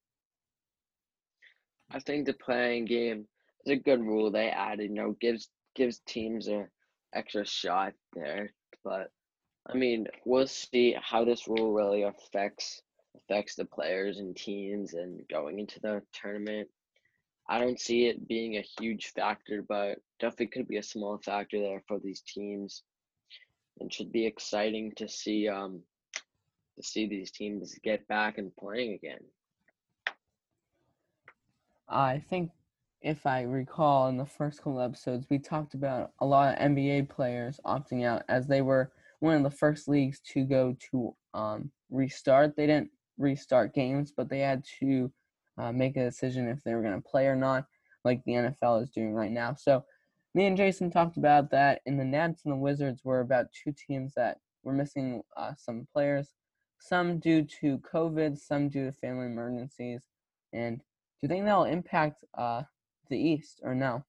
I 1.90 1.98
think 1.98 2.26
the 2.26 2.34
play-in 2.34 2.84
game 2.84 3.26
is 3.64 3.72
a 3.72 3.76
good 3.76 4.00
rule 4.00 4.30
they 4.30 4.48
added. 4.48 4.90
You 4.90 4.94
know, 4.94 5.16
gives 5.20 5.48
gives 5.74 6.00
teams 6.06 6.48
a 6.48 6.68
extra 7.14 7.46
shot 7.46 7.94
there, 8.14 8.52
but 8.84 9.10
I 9.66 9.74
mean, 9.74 10.06
we'll 10.24 10.46
see 10.46 10.96
how 11.00 11.24
this 11.24 11.48
rule 11.48 11.72
really 11.72 12.02
affects 12.02 12.82
affects 13.16 13.54
the 13.54 13.64
players 13.64 14.18
and 14.18 14.36
teams 14.36 14.94
and 14.94 15.20
going 15.28 15.58
into 15.58 15.80
the 15.80 16.02
tournament. 16.12 16.68
I 17.48 17.58
don't 17.58 17.80
see 17.80 18.06
it 18.06 18.28
being 18.28 18.56
a 18.56 18.64
huge 18.80 19.12
factor, 19.12 19.62
but 19.66 19.98
definitely 20.22 20.46
could 20.46 20.68
be 20.68 20.78
a 20.78 20.82
small 20.82 21.18
factor 21.18 21.60
there 21.60 21.82
for 21.86 21.98
these 21.98 22.22
teams. 22.22 22.84
And 23.80 23.92
should 23.92 24.12
be 24.12 24.26
exciting 24.26 24.92
to 24.96 25.08
see 25.08 25.48
um 25.48 25.82
to 26.76 26.82
see 26.82 27.06
these 27.06 27.30
teams 27.30 27.74
get 27.82 28.06
back 28.08 28.38
and 28.38 28.54
playing 28.56 28.94
again. 28.94 29.20
I 31.88 32.18
think 32.18 32.50
if 33.02 33.26
I 33.26 33.42
recall 33.42 34.08
in 34.08 34.16
the 34.16 34.24
first 34.24 34.58
couple 34.58 34.80
episodes, 34.80 35.26
we 35.28 35.38
talked 35.38 35.74
about 35.74 36.12
a 36.20 36.26
lot 36.26 36.54
of 36.54 36.60
NBA 36.60 37.08
players 37.10 37.60
opting 37.66 38.04
out 38.04 38.22
as 38.28 38.46
they 38.46 38.62
were 38.62 38.92
one 39.20 39.34
of 39.36 39.42
the 39.42 39.50
first 39.50 39.88
leagues 39.88 40.20
to 40.32 40.44
go 40.44 40.76
to 40.90 41.14
um, 41.34 41.70
restart. 41.90 42.56
They 42.56 42.66
didn't 42.66 42.90
restart 43.18 43.74
games, 43.74 44.12
but 44.16 44.28
they 44.28 44.40
had 44.40 44.64
to 44.80 45.12
uh, 45.58 45.72
make 45.72 45.96
a 45.96 46.04
decision 46.04 46.48
if 46.48 46.62
they 46.62 46.74
were 46.74 46.82
going 46.82 47.00
to 47.00 47.08
play 47.08 47.26
or 47.26 47.36
not, 47.36 47.66
like 48.04 48.22
the 48.24 48.32
NFL 48.32 48.82
is 48.82 48.90
doing 48.90 49.12
right 49.12 49.30
now. 49.30 49.54
So, 49.54 49.84
me 50.34 50.46
and 50.46 50.56
Jason 50.56 50.90
talked 50.90 51.16
about 51.16 51.50
that, 51.50 51.80
and 51.86 51.98
the 51.98 52.04
Nets 52.04 52.44
and 52.44 52.52
the 52.52 52.56
Wizards 52.56 53.04
were 53.04 53.20
about 53.20 53.46
two 53.52 53.72
teams 53.72 54.14
that 54.14 54.38
were 54.62 54.72
missing 54.72 55.22
uh, 55.36 55.52
some 55.56 55.86
players, 55.92 56.32
some 56.78 57.18
due 57.18 57.42
to 57.60 57.78
COVID, 57.78 58.38
some 58.38 58.68
due 58.68 58.86
to 58.86 58.92
family 58.92 59.26
emergencies. 59.26 60.02
And 60.52 60.78
do 60.78 60.84
you 61.22 61.28
think 61.28 61.44
that'll 61.44 61.64
impact 61.64 62.24
uh, 62.36 62.62
the 63.08 63.18
East 63.18 63.60
or 63.62 63.74
no? 63.74 64.04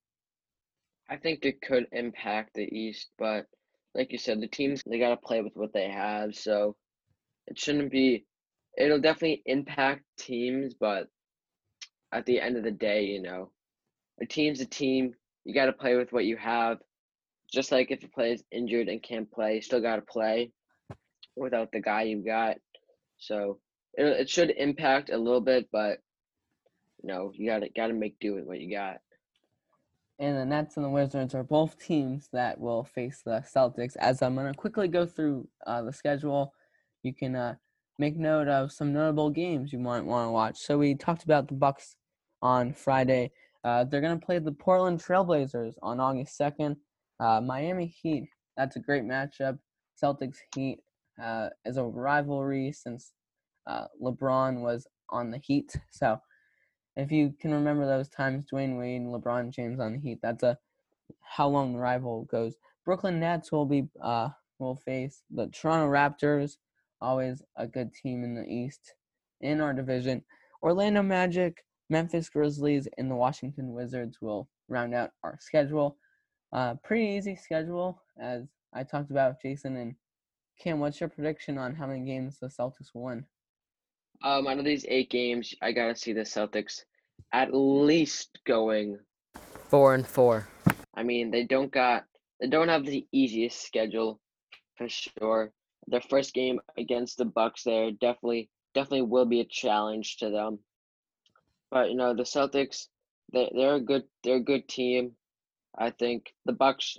I 1.08 1.16
think 1.16 1.44
it 1.44 1.60
could 1.60 1.86
impact 1.92 2.54
the 2.54 2.64
East, 2.64 3.08
but 3.18 3.46
like 3.94 4.10
you 4.10 4.18
said, 4.18 4.40
the 4.40 4.48
teams 4.48 4.82
they 4.86 4.98
got 4.98 5.10
to 5.10 5.16
play 5.16 5.42
with 5.42 5.54
what 5.54 5.72
they 5.72 5.88
have, 5.88 6.34
so 6.34 6.76
it 7.46 7.58
shouldn't 7.58 7.90
be. 7.90 8.24
It'll 8.76 9.00
definitely 9.00 9.42
impact 9.46 10.02
teams, 10.18 10.74
but 10.74 11.08
at 12.10 12.26
the 12.26 12.40
end 12.40 12.56
of 12.56 12.64
the 12.64 12.70
day, 12.70 13.04
you 13.04 13.22
know, 13.22 13.50
a 14.20 14.26
team's 14.26 14.60
a 14.60 14.66
team. 14.66 15.14
You 15.44 15.54
got 15.54 15.66
to 15.66 15.72
play 15.72 15.96
with 15.96 16.12
what 16.12 16.24
you 16.24 16.36
have. 16.36 16.78
Just 17.52 17.70
like 17.70 17.90
if 17.90 18.02
a 18.02 18.08
player's 18.08 18.42
injured 18.50 18.88
and 18.88 19.02
can't 19.02 19.30
play, 19.30 19.56
you 19.56 19.62
still 19.62 19.80
got 19.80 19.96
to 19.96 20.02
play 20.02 20.50
without 21.36 21.70
the 21.72 21.80
guy 21.80 22.02
you 22.02 22.24
got. 22.24 22.56
So 23.18 23.58
it 23.94 24.04
it 24.04 24.30
should 24.30 24.50
impact 24.50 25.10
a 25.10 25.18
little 25.18 25.40
bit, 25.40 25.68
but 25.70 25.98
you 27.02 27.08
know, 27.08 27.32
you 27.34 27.48
got 27.48 27.60
to 27.60 27.68
got 27.68 27.88
to 27.88 27.92
make 27.92 28.18
do 28.18 28.34
with 28.34 28.44
what 28.44 28.60
you 28.60 28.74
got 28.74 28.98
and 30.18 30.36
the 30.36 30.44
Nets 30.44 30.76
and 30.76 30.84
the 30.84 30.90
Wizards 30.90 31.34
are 31.34 31.42
both 31.42 31.78
teams 31.78 32.28
that 32.32 32.58
will 32.60 32.84
face 32.84 33.22
the 33.24 33.44
Celtics. 33.52 33.96
As 33.96 34.22
I'm 34.22 34.34
going 34.34 34.50
to 34.50 34.56
quickly 34.56 34.88
go 34.88 35.06
through 35.06 35.48
uh, 35.66 35.82
the 35.82 35.92
schedule, 35.92 36.54
you 37.02 37.12
can 37.12 37.34
uh, 37.34 37.56
make 37.98 38.16
note 38.16 38.48
of 38.48 38.72
some 38.72 38.92
notable 38.92 39.30
games 39.30 39.72
you 39.72 39.78
might 39.78 40.04
want 40.04 40.28
to 40.28 40.32
watch. 40.32 40.58
So 40.58 40.78
we 40.78 40.94
talked 40.94 41.24
about 41.24 41.48
the 41.48 41.54
Bucks 41.54 41.96
on 42.42 42.72
Friday. 42.72 43.32
Uh, 43.64 43.84
they're 43.84 44.00
going 44.00 44.18
to 44.18 44.24
play 44.24 44.38
the 44.38 44.52
Portland 44.52 45.02
Trailblazers 45.02 45.74
on 45.82 45.98
August 45.98 46.38
2nd. 46.38 46.76
Uh, 47.18 47.40
Miami 47.40 47.86
Heat, 47.86 48.28
that's 48.56 48.76
a 48.76 48.80
great 48.80 49.04
matchup. 49.04 49.58
Celtics 50.00 50.36
Heat 50.54 50.80
uh, 51.22 51.48
is 51.64 51.76
a 51.76 51.84
rivalry 51.84 52.72
since 52.72 53.12
uh, 53.66 53.86
LeBron 54.02 54.60
was 54.60 54.86
on 55.10 55.30
the 55.30 55.38
Heat. 55.38 55.74
So 55.90 56.18
if 56.96 57.10
you 57.10 57.34
can 57.40 57.52
remember 57.52 57.86
those 57.86 58.08
times, 58.08 58.44
Dwyane 58.52 58.78
Wade 58.78 59.02
LeBron 59.02 59.50
James 59.50 59.80
on 59.80 59.94
the 59.94 59.98
Heat, 59.98 60.18
that's 60.22 60.42
a 60.42 60.58
how 61.20 61.48
long 61.48 61.72
the 61.72 61.78
rival 61.78 62.24
goes. 62.30 62.56
Brooklyn 62.84 63.20
Nets 63.20 63.50
will 63.50 63.66
be 63.66 63.88
uh, 64.02 64.28
will 64.58 64.76
face 64.76 65.22
the 65.30 65.48
Toronto 65.48 65.90
Raptors, 65.90 66.56
always 67.00 67.42
a 67.56 67.66
good 67.66 67.92
team 67.94 68.24
in 68.24 68.34
the 68.34 68.44
East 68.44 68.94
in 69.40 69.60
our 69.60 69.72
division. 69.72 70.22
Orlando 70.62 71.02
Magic, 71.02 71.64
Memphis 71.94 72.28
Grizzlies, 72.28 72.88
and 72.98 73.08
the 73.08 73.14
Washington 73.14 73.72
Wizards 73.72 74.20
will 74.20 74.48
round 74.68 74.94
out 74.94 75.10
our 75.22 75.38
schedule. 75.40 75.96
Uh, 76.52 76.74
pretty 76.82 77.04
easy 77.04 77.36
schedule, 77.36 78.02
as 78.20 78.48
I 78.72 78.82
talked 78.82 79.12
about, 79.12 79.40
Jason 79.40 79.76
and 79.76 79.94
Cam. 80.58 80.80
What's 80.80 80.98
your 80.98 81.08
prediction 81.08 81.56
on 81.56 81.72
how 81.72 81.86
many 81.86 82.04
games 82.04 82.40
the 82.40 82.48
Celtics 82.48 82.92
will 82.92 83.04
win? 83.04 83.24
Um, 84.24 84.48
out 84.48 84.58
of 84.58 84.64
these 84.64 84.84
eight 84.88 85.08
games, 85.08 85.54
I 85.62 85.70
gotta 85.70 85.94
see 85.94 86.12
the 86.12 86.22
Celtics 86.22 86.82
at 87.32 87.54
least 87.54 88.40
going 88.44 88.98
Four 89.68 89.94
and 89.94 90.04
four. 90.04 90.48
I 90.96 91.04
mean, 91.04 91.30
they 91.30 91.44
don't 91.44 91.70
got 91.70 92.06
they 92.40 92.48
don't 92.48 92.68
have 92.68 92.84
the 92.84 93.06
easiest 93.12 93.64
schedule 93.64 94.18
for 94.76 94.88
sure. 94.88 95.52
Their 95.86 96.00
first 96.00 96.34
game 96.34 96.58
against 96.76 97.18
the 97.18 97.24
Bucks 97.24 97.62
there 97.62 97.92
definitely 97.92 98.50
definitely 98.74 99.02
will 99.02 99.26
be 99.26 99.40
a 99.40 99.44
challenge 99.44 100.16
to 100.16 100.30
them. 100.30 100.58
But 101.74 101.90
you 101.90 101.96
know, 101.96 102.14
the 102.14 102.22
Celtics 102.22 102.86
they 103.32 103.50
they're 103.52 103.74
a 103.74 103.80
good 103.80 104.04
they're 104.22 104.36
a 104.36 104.50
good 104.52 104.68
team. 104.68 105.16
I 105.76 105.90
think 105.90 106.32
the 106.44 106.52
Bucks 106.52 106.96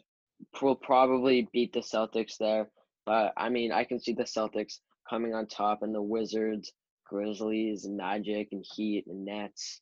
will 0.61 0.75
probably 0.75 1.47
beat 1.53 1.71
the 1.71 1.79
Celtics 1.79 2.38
there, 2.38 2.69
but 3.05 3.31
I 3.38 3.47
mean, 3.47 3.71
I 3.71 3.85
can 3.85 4.01
see 4.01 4.11
the 4.11 4.23
Celtics 4.23 4.79
coming 5.09 5.33
on 5.33 5.47
top 5.47 5.81
and 5.81 5.95
the 5.95 6.01
Wizards, 6.01 6.73
Grizzlies, 7.09 7.85
and 7.85 7.95
Magic 7.95 8.49
and 8.51 8.65
Heat 8.75 9.05
and 9.07 9.23
Nets. 9.23 9.79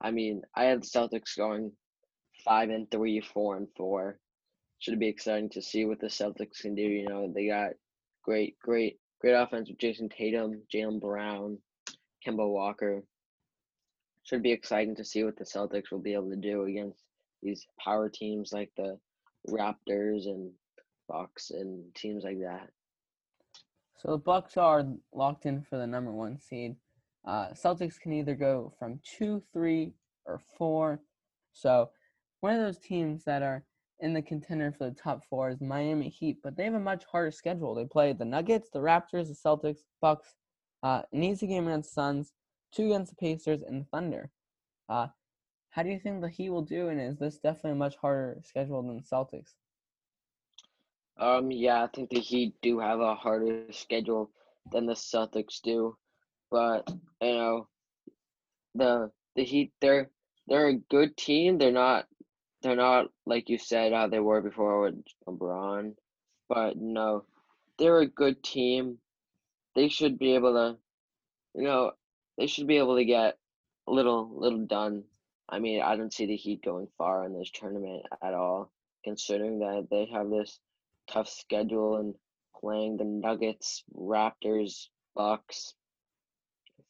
I 0.00 0.12
mean, 0.12 0.40
I 0.56 0.64
have 0.64 0.80
the 0.80 0.86
Celtics 0.86 1.36
going 1.36 1.70
five 2.42 2.70
and 2.70 2.90
three, 2.90 3.20
four 3.20 3.58
and 3.58 3.68
four. 3.76 4.18
Should 4.78 4.98
be 4.98 5.08
exciting 5.08 5.50
to 5.50 5.60
see 5.60 5.84
what 5.84 6.00
the 6.00 6.06
Celtics 6.06 6.62
can 6.62 6.74
do. 6.74 6.82
You 6.82 7.06
know, 7.06 7.30
they 7.34 7.48
got 7.48 7.72
great, 8.22 8.58
great, 8.60 8.98
great 9.20 9.34
offense 9.34 9.68
with 9.68 9.78
Jayson 9.78 10.08
Tatum, 10.08 10.62
Jaylen 10.74 11.02
Brown, 11.02 11.58
Kemba 12.26 12.50
Walker. 12.50 13.04
Should 14.24 14.42
be 14.42 14.52
exciting 14.52 14.96
to 14.96 15.04
see 15.04 15.22
what 15.22 15.36
the 15.36 15.44
Celtics 15.44 15.90
will 15.90 16.00
be 16.00 16.14
able 16.14 16.30
to 16.30 16.36
do 16.36 16.64
against 16.64 17.02
these 17.42 17.66
power 17.78 18.08
teams 18.08 18.52
like 18.52 18.72
the 18.76 18.98
Raptors 19.48 20.26
and 20.26 20.50
Bucks 21.08 21.50
and 21.50 21.94
teams 21.94 22.24
like 22.24 22.40
that. 22.40 22.70
So 23.96 24.12
the 24.12 24.18
Bucks 24.18 24.56
are 24.56 24.86
locked 25.12 25.46
in 25.46 25.62
for 25.62 25.76
the 25.76 25.86
number 25.86 26.10
one 26.10 26.38
seed. 26.38 26.76
Uh, 27.26 27.48
Celtics 27.48 28.00
can 28.00 28.12
either 28.12 28.34
go 28.34 28.72
from 28.78 29.00
two, 29.02 29.42
three, 29.52 29.92
or 30.26 30.40
four. 30.56 31.00
So 31.52 31.90
one 32.40 32.54
of 32.54 32.60
those 32.60 32.78
teams 32.78 33.24
that 33.24 33.42
are 33.42 33.64
in 34.00 34.12
the 34.12 34.22
contender 34.22 34.72
for 34.72 34.84
the 34.88 34.96
top 34.96 35.22
four 35.28 35.50
is 35.50 35.60
Miami 35.60 36.08
Heat, 36.08 36.38
but 36.42 36.56
they 36.56 36.64
have 36.64 36.74
a 36.74 36.80
much 36.80 37.04
harder 37.04 37.30
schedule. 37.30 37.74
They 37.74 37.84
play 37.84 38.12
the 38.12 38.24
Nuggets, 38.24 38.70
the 38.70 38.80
Raptors, 38.80 39.28
the 39.28 39.34
Celtics, 39.34 39.80
Bucks, 40.00 40.34
uh, 40.82 41.02
an 41.12 41.22
easy 41.22 41.46
game 41.46 41.66
against 41.66 41.94
Suns, 41.94 42.32
two 42.74 42.86
against 42.86 43.10
the 43.10 43.16
Pacers, 43.16 43.62
and 43.62 43.88
Thunder. 43.90 44.30
Uh, 44.88 45.08
how 45.70 45.82
do 45.82 45.88
you 45.90 45.98
think 45.98 46.20
the 46.20 46.28
Heat 46.28 46.50
will 46.50 46.62
do? 46.62 46.88
And 46.88 47.00
is 47.00 47.18
this 47.18 47.38
definitely 47.38 47.72
a 47.72 47.76
much 47.76 47.96
harder 47.96 48.40
schedule 48.44 48.82
than 48.82 48.96
the 48.96 49.02
Celtics? 49.02 49.54
Um, 51.18 51.50
yeah, 51.50 51.84
I 51.84 51.88
think 51.88 52.10
the 52.10 52.20
Heat 52.20 52.54
do 52.62 52.78
have 52.78 53.00
a 53.00 53.14
harder 53.14 53.66
schedule 53.72 54.30
than 54.70 54.86
the 54.86 54.94
Celtics 54.94 55.60
do, 55.62 55.96
but 56.50 56.88
you 57.20 57.34
know, 57.34 57.68
the 58.74 59.10
the 59.36 59.44
Heat 59.44 59.72
they're 59.80 60.10
they're 60.48 60.68
a 60.68 60.74
good 60.74 61.16
team. 61.16 61.58
They're 61.58 61.70
not 61.70 62.06
they're 62.62 62.76
not 62.76 63.06
like 63.26 63.48
you 63.48 63.58
said 63.58 63.92
how 63.92 64.08
they 64.08 64.20
were 64.20 64.40
before 64.40 64.80
with 64.82 65.02
LeBron, 65.26 65.94
but 66.48 66.76
no, 66.76 67.24
they're 67.78 68.00
a 68.00 68.06
good 68.06 68.42
team. 68.42 68.98
They 69.74 69.88
should 69.88 70.18
be 70.18 70.34
able 70.34 70.54
to, 70.54 70.78
you 71.60 71.64
know, 71.64 71.92
they 72.38 72.46
should 72.46 72.66
be 72.66 72.78
able 72.78 72.96
to 72.96 73.04
get 73.04 73.38
a 73.86 73.92
little 73.92 74.30
little 74.34 74.66
done. 74.66 75.04
I 75.48 75.58
mean, 75.58 75.82
I 75.82 75.96
don't 75.96 76.12
see 76.12 76.26
the 76.26 76.36
Heat 76.36 76.62
going 76.64 76.88
far 76.96 77.24
in 77.24 77.38
this 77.38 77.50
tournament 77.50 78.04
at 78.22 78.34
all, 78.34 78.70
considering 79.04 79.58
that 79.60 79.88
they 79.90 80.06
have 80.06 80.30
this 80.30 80.58
tough 81.06 81.28
schedule 81.28 81.96
and 81.96 82.14
playing 82.58 82.96
the 82.96 83.04
Nuggets, 83.04 83.84
Raptors, 83.94 84.88
Bucks, 85.14 85.74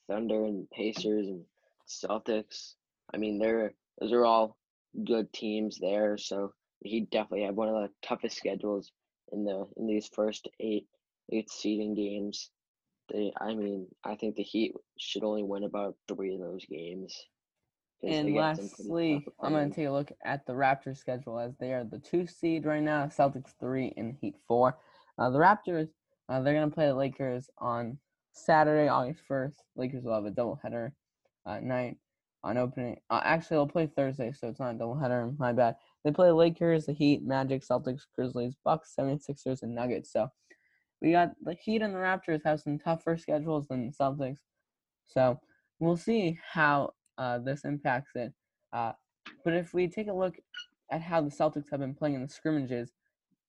Thunder, 0.06 0.44
and 0.44 0.70
Pacers 0.70 1.26
and 1.26 1.44
Celtics. 1.88 2.74
I 3.12 3.16
mean, 3.16 3.38
they're 3.38 3.72
those 4.00 4.12
are 4.12 4.24
all 4.24 4.56
good 5.04 5.32
teams 5.32 5.78
there. 5.78 6.16
So 6.16 6.52
he 6.80 7.00
definitely 7.00 7.44
had 7.44 7.56
one 7.56 7.68
of 7.68 7.74
the 7.74 7.90
toughest 8.02 8.36
schedules 8.36 8.92
in 9.32 9.44
the 9.44 9.66
in 9.76 9.86
these 9.86 10.08
first 10.08 10.48
eight 10.60 10.86
eight 11.32 11.50
seeding 11.50 11.94
games. 11.94 12.50
They, 13.12 13.32
I 13.40 13.54
mean, 13.54 13.86
I 14.02 14.14
think 14.14 14.36
the 14.36 14.42
Heat 14.42 14.74
should 14.98 15.24
only 15.24 15.42
win 15.42 15.64
about 15.64 15.96
three 16.08 16.34
of 16.34 16.40
those 16.40 16.64
games. 16.64 17.14
And 18.02 18.34
lastly, 18.34 19.24
I'm 19.40 19.52
going 19.52 19.70
to 19.70 19.74
take 19.74 19.86
a 19.86 19.90
look 19.90 20.12
at 20.24 20.46
the 20.46 20.52
Raptors 20.52 20.98
schedule 20.98 21.38
as 21.38 21.56
they 21.58 21.72
are 21.72 21.84
the 21.84 21.98
two 21.98 22.26
seed 22.26 22.66
right 22.66 22.82
now, 22.82 23.06
Celtics 23.06 23.52
three 23.58 23.94
and 23.96 24.16
Heat 24.20 24.34
four. 24.46 24.78
Uh, 25.18 25.30
the 25.30 25.38
Raptors, 25.38 25.88
uh, 26.28 26.40
they're 26.40 26.54
going 26.54 26.68
to 26.68 26.74
play 26.74 26.86
the 26.86 26.94
Lakers 26.94 27.48
on 27.58 27.98
Saturday, 28.32 28.88
August 28.88 29.20
1st. 29.30 29.54
Lakers 29.76 30.04
will 30.04 30.14
have 30.14 30.26
a 30.26 30.30
doubleheader 30.30 30.92
uh, 31.46 31.60
night 31.60 31.96
on 32.42 32.58
opening. 32.58 33.00
Uh, 33.08 33.20
actually, 33.24 33.56
they'll 33.56 33.66
play 33.66 33.86
Thursday, 33.86 34.32
so 34.32 34.48
it's 34.48 34.60
not 34.60 34.74
a 34.74 34.78
doubleheader. 34.78 35.38
My 35.38 35.52
bad. 35.52 35.76
They 36.04 36.10
play 36.10 36.28
the 36.28 36.34
Lakers, 36.34 36.86
the 36.86 36.92
Heat, 36.92 37.22
Magic, 37.24 37.62
Celtics, 37.62 38.02
Grizzlies, 38.14 38.56
Bucks, 38.64 38.92
76ers, 38.98 39.62
and 39.62 39.74
Nuggets. 39.74 40.12
So 40.12 40.28
we 41.04 41.12
got 41.12 41.32
the 41.42 41.54
Heat 41.54 41.82
and 41.82 41.94
the 41.94 41.98
Raptors 41.98 42.40
have 42.44 42.60
some 42.60 42.78
tougher 42.78 43.18
schedules 43.18 43.68
than 43.68 43.86
the 43.86 43.92
Celtics. 43.92 44.38
So 45.04 45.38
we'll 45.78 45.98
see 45.98 46.38
how 46.50 46.94
uh, 47.18 47.38
this 47.40 47.64
impacts 47.64 48.12
it. 48.14 48.32
Uh, 48.72 48.92
but 49.44 49.52
if 49.52 49.74
we 49.74 49.86
take 49.86 50.08
a 50.08 50.14
look 50.14 50.34
at 50.90 51.02
how 51.02 51.20
the 51.20 51.30
Celtics 51.30 51.70
have 51.70 51.80
been 51.80 51.94
playing 51.94 52.14
in 52.14 52.22
the 52.22 52.28
scrimmages, 52.28 52.92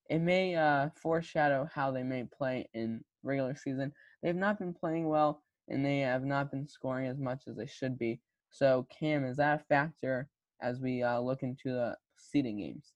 it 0.10 0.20
may 0.20 0.56
uh, 0.56 0.90
foreshadow 1.02 1.68
how 1.74 1.92
they 1.92 2.04
may 2.04 2.26
play 2.38 2.68
in 2.74 3.02
regular 3.24 3.56
season. 3.56 3.94
They 4.22 4.28
have 4.28 4.38
not 4.38 4.60
been 4.60 4.74
playing 4.74 5.08
well, 5.08 5.42
and 5.70 5.84
they 5.84 6.00
have 6.00 6.26
not 6.26 6.52
been 6.52 6.68
scoring 6.68 7.08
as 7.08 7.18
much 7.18 7.44
as 7.48 7.56
they 7.56 7.68
should 7.68 7.98
be. 7.98 8.20
So, 8.52 8.86
Cam, 9.00 9.24
is 9.24 9.38
that 9.38 9.62
a 9.62 9.64
factor 9.64 10.28
as 10.62 10.82
we 10.82 11.02
uh, 11.02 11.22
look 11.22 11.42
into 11.42 11.70
the 11.70 11.96
seeding 12.18 12.60
games? 12.60 12.92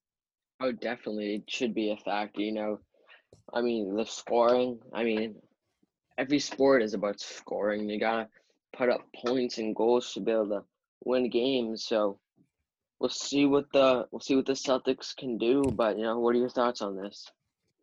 Oh, 0.60 0.74
definitely. 0.74 1.36
It 1.36 1.43
should 1.50 1.74
be 1.74 1.91
a 1.91 1.98
factor. 1.98 2.41
You 2.41 2.52
know, 2.52 2.80
I 3.53 3.61
mean, 3.61 3.95
the 3.95 4.05
scoring, 4.05 4.79
I 4.93 5.03
mean, 5.03 5.35
every 6.17 6.39
sport 6.39 6.83
is 6.83 6.93
about 6.93 7.19
scoring. 7.19 7.89
You 7.89 7.99
got 7.99 8.23
to 8.23 8.27
put 8.77 8.89
up 8.89 9.01
points 9.25 9.57
and 9.57 9.75
goals 9.75 10.13
to 10.13 10.19
be 10.19 10.31
able 10.31 10.49
to 10.49 10.63
win 11.03 11.29
games. 11.29 11.85
So, 11.85 12.19
we'll 12.99 13.09
see 13.09 13.45
what 13.45 13.65
the 13.73 14.05
we'll 14.11 14.19
see 14.19 14.35
what 14.35 14.45
the 14.45 14.53
Celtics 14.53 15.15
can 15.15 15.37
do. 15.37 15.63
But 15.63 15.97
you 15.97 16.03
know, 16.03 16.19
what 16.19 16.35
are 16.35 16.39
your 16.39 16.49
thoughts 16.49 16.81
on 16.81 16.95
this? 16.95 17.31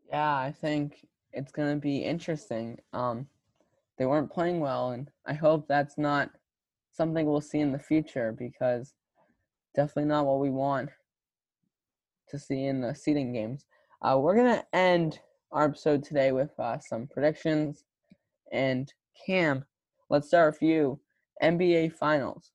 Yeah, 0.09 0.37
I 0.37 0.53
think 0.53 1.05
it's 1.33 1.53
gonna 1.53 1.77
be 1.77 1.99
interesting. 1.99 2.79
Um, 2.93 3.27
they 3.99 4.07
weren't 4.07 4.33
playing 4.33 4.61
well, 4.61 4.91
and 4.91 5.11
I 5.27 5.35
hope 5.35 5.67
that's 5.67 5.99
not 5.99 6.31
something 6.93 7.27
we'll 7.27 7.41
see 7.41 7.59
in 7.59 7.73
the 7.73 7.79
future 7.79 8.35
because 8.39 8.95
definitely 9.75 10.09
not 10.09 10.27
what 10.27 10.41
we 10.41 10.51
want 10.51 10.91
to 12.29 12.39
see 12.39 12.65
in 12.65 12.81
the 12.81 12.95
seeding 12.95 13.33
games. 13.33 13.65
Uh, 14.03 14.19
we're 14.21 14.37
gonna 14.37 14.65
end 14.73 15.19
our 15.57 15.65
episode 15.65 16.05
today 16.05 16.33
with 16.33 16.51
uh, 16.61 16.79
some 16.79 17.07
predictions. 17.07 17.85
And 18.53 18.93
Cam, 19.27 19.65
let's 20.11 20.29
start 20.29 20.53
with 20.53 20.63
you. 20.69 21.01
NBA 21.43 21.95
Finals. 21.95 22.51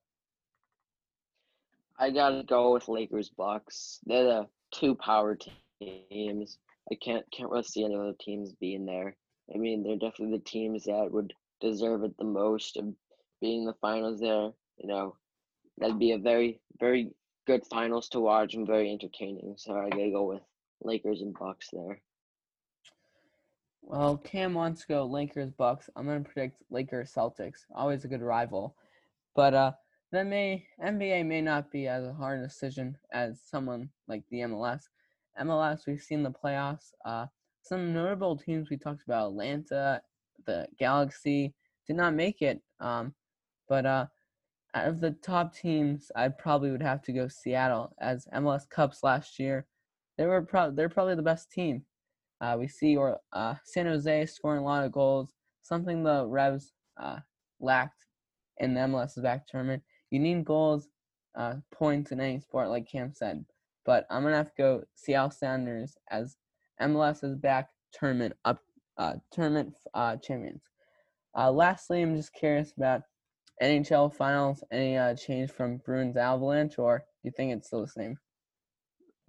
I 2.00 2.12
gotta 2.12 2.44
go 2.44 2.74
with 2.74 2.88
Lakers 2.88 3.30
Bucks. 3.30 4.00
They're 4.06 4.24
the 4.24 4.48
two 4.72 4.94
power 4.94 5.36
teams. 5.82 6.60
I 6.92 6.96
can't 7.04 7.26
can't 7.32 7.50
really 7.50 7.64
see 7.64 7.84
any 7.84 7.96
other 7.96 8.14
teams 8.20 8.54
being 8.54 8.86
there. 8.86 9.16
I 9.54 9.58
mean, 9.58 9.82
they're 9.82 9.98
definitely 9.98 10.38
the 10.38 10.44
teams 10.44 10.84
that 10.84 11.10
would 11.12 11.34
deserve 11.60 12.04
it 12.04 12.16
the 12.20 12.24
most 12.24 12.78
of 12.78 12.86
being 13.42 13.66
the 13.66 13.74
finals 13.82 14.20
there. 14.20 14.52
You 14.78 14.88
know, 14.88 15.16
that'd 15.80 15.98
be 15.98 16.12
a 16.12 16.20
very 16.20 16.62
very 16.80 17.10
good 17.48 17.64
finals 17.66 18.10
to 18.10 18.20
watch 18.20 18.54
and 18.54 18.68
very 18.68 18.92
entertaining. 18.92 19.56
So 19.58 19.76
I 19.76 19.90
gotta 19.90 20.12
go 20.12 20.26
with 20.26 20.44
Lakers 20.84 21.22
and 21.22 21.34
Bucks 21.34 21.70
there. 21.74 22.00
Well, 23.82 24.18
Cam 24.18 24.54
wants 24.54 24.82
to 24.82 24.88
go 24.88 25.06
Lakers 25.06 25.52
Bucks. 25.52 25.90
I'm 25.96 26.06
gonna 26.06 26.22
predict 26.22 26.62
Lakers 26.70 27.14
Celtics. 27.14 27.66
Always 27.76 28.06
a 28.06 28.08
good 28.08 28.22
rival. 28.22 28.76
But 29.36 29.54
uh, 29.54 29.72
that 30.12 30.28
may 30.28 30.66
NBA 30.84 31.26
may 31.26 31.42
not 31.42 31.72
be 31.72 31.88
as 31.88 32.06
a 32.06 32.14
hard 32.14 32.42
decision 32.44 32.98
as 33.14 33.42
someone 33.46 33.90
like 34.08 34.24
the 34.30 34.40
MLS. 34.40 34.82
MLS, 35.40 35.88
we've 35.88 36.02
seen 36.02 36.24
the 36.24 36.32
playoffs. 36.32 36.92
Uh, 37.06 37.26
some 37.64 37.94
notable 37.94 38.38
teams 38.38 38.70
we 38.70 38.78
talked 38.78 39.04
about: 39.06 39.32
Atlanta, 39.32 40.02
the 40.46 40.68
Galaxy, 40.80 41.54
did 41.88 41.96
not 41.96 42.14
make 42.14 42.42
it. 42.42 42.62
Um, 42.80 43.14
but 43.68 43.86
uh, 43.86 44.06
out 44.74 44.88
of 44.88 45.02
the 45.02 45.12
top 45.12 45.56
teams, 45.56 46.12
I 46.16 46.30
probably 46.30 46.72
would 46.72 46.82
have 46.82 47.02
to 47.04 47.14
go 47.14 47.28
Seattle 47.28 47.94
as 48.00 48.28
MLS 48.34 48.70
Cups 48.70 49.04
last 49.04 49.40
year. 49.40 49.66
They 50.18 50.26
were 50.26 50.42
pro- 50.42 50.72
they're 50.72 50.90
probably 50.90 51.16
the 51.16 51.22
best 51.22 51.52
team. 51.52 51.86
Uh, 52.42 52.58
we 52.58 52.68
see 52.68 52.98
or 52.98 53.20
uh, 53.34 53.54
San 53.64 53.86
Jose 53.86 54.26
scoring 54.26 54.62
a 54.62 54.66
lot 54.66 54.84
of 54.84 54.92
goals, 54.92 55.34
something 55.62 56.04
the 56.04 56.26
Revs 56.26 56.74
uh, 57.00 57.20
lacked 57.60 58.06
in 58.58 58.74
the 58.74 58.82
MLS 58.82 59.22
back 59.22 59.48
tournament. 59.48 59.84
You 60.10 60.20
need 60.20 60.44
goals, 60.44 60.90
uh, 61.38 61.56
points 61.72 62.12
in 62.12 62.20
any 62.20 62.40
sport, 62.40 62.70
like 62.70 62.90
Cam 62.92 63.14
said. 63.14 63.46
But 63.86 64.08
I'm 64.10 64.24
gonna 64.24 64.38
have 64.38 64.54
to 64.56 64.58
go 64.58 64.84
Seattle 64.96 65.30
Sounders 65.30 65.96
as 66.10 66.36
MLS's 66.82 67.36
back 67.36 67.70
tournament 67.94 68.34
up 68.44 68.60
uh, 68.98 69.14
tournament 69.32 69.76
uh, 69.94 70.18
champions. 70.18 70.64
Lastly, 71.36 72.02
I'm 72.02 72.16
just 72.16 72.34
curious 72.34 72.74
about 72.76 73.04
NHL 73.62 74.14
finals. 74.16 74.64
Any 74.72 74.98
change 75.16 75.52
from 75.52 75.78
Bruins 75.78 76.18
Avalanche, 76.18 76.78
or 76.80 77.00
do 77.00 77.28
you 77.28 77.32
think 77.38 77.54
it's 77.54 77.68
still 77.68 77.82
the 77.82 77.88
same? 77.88 78.18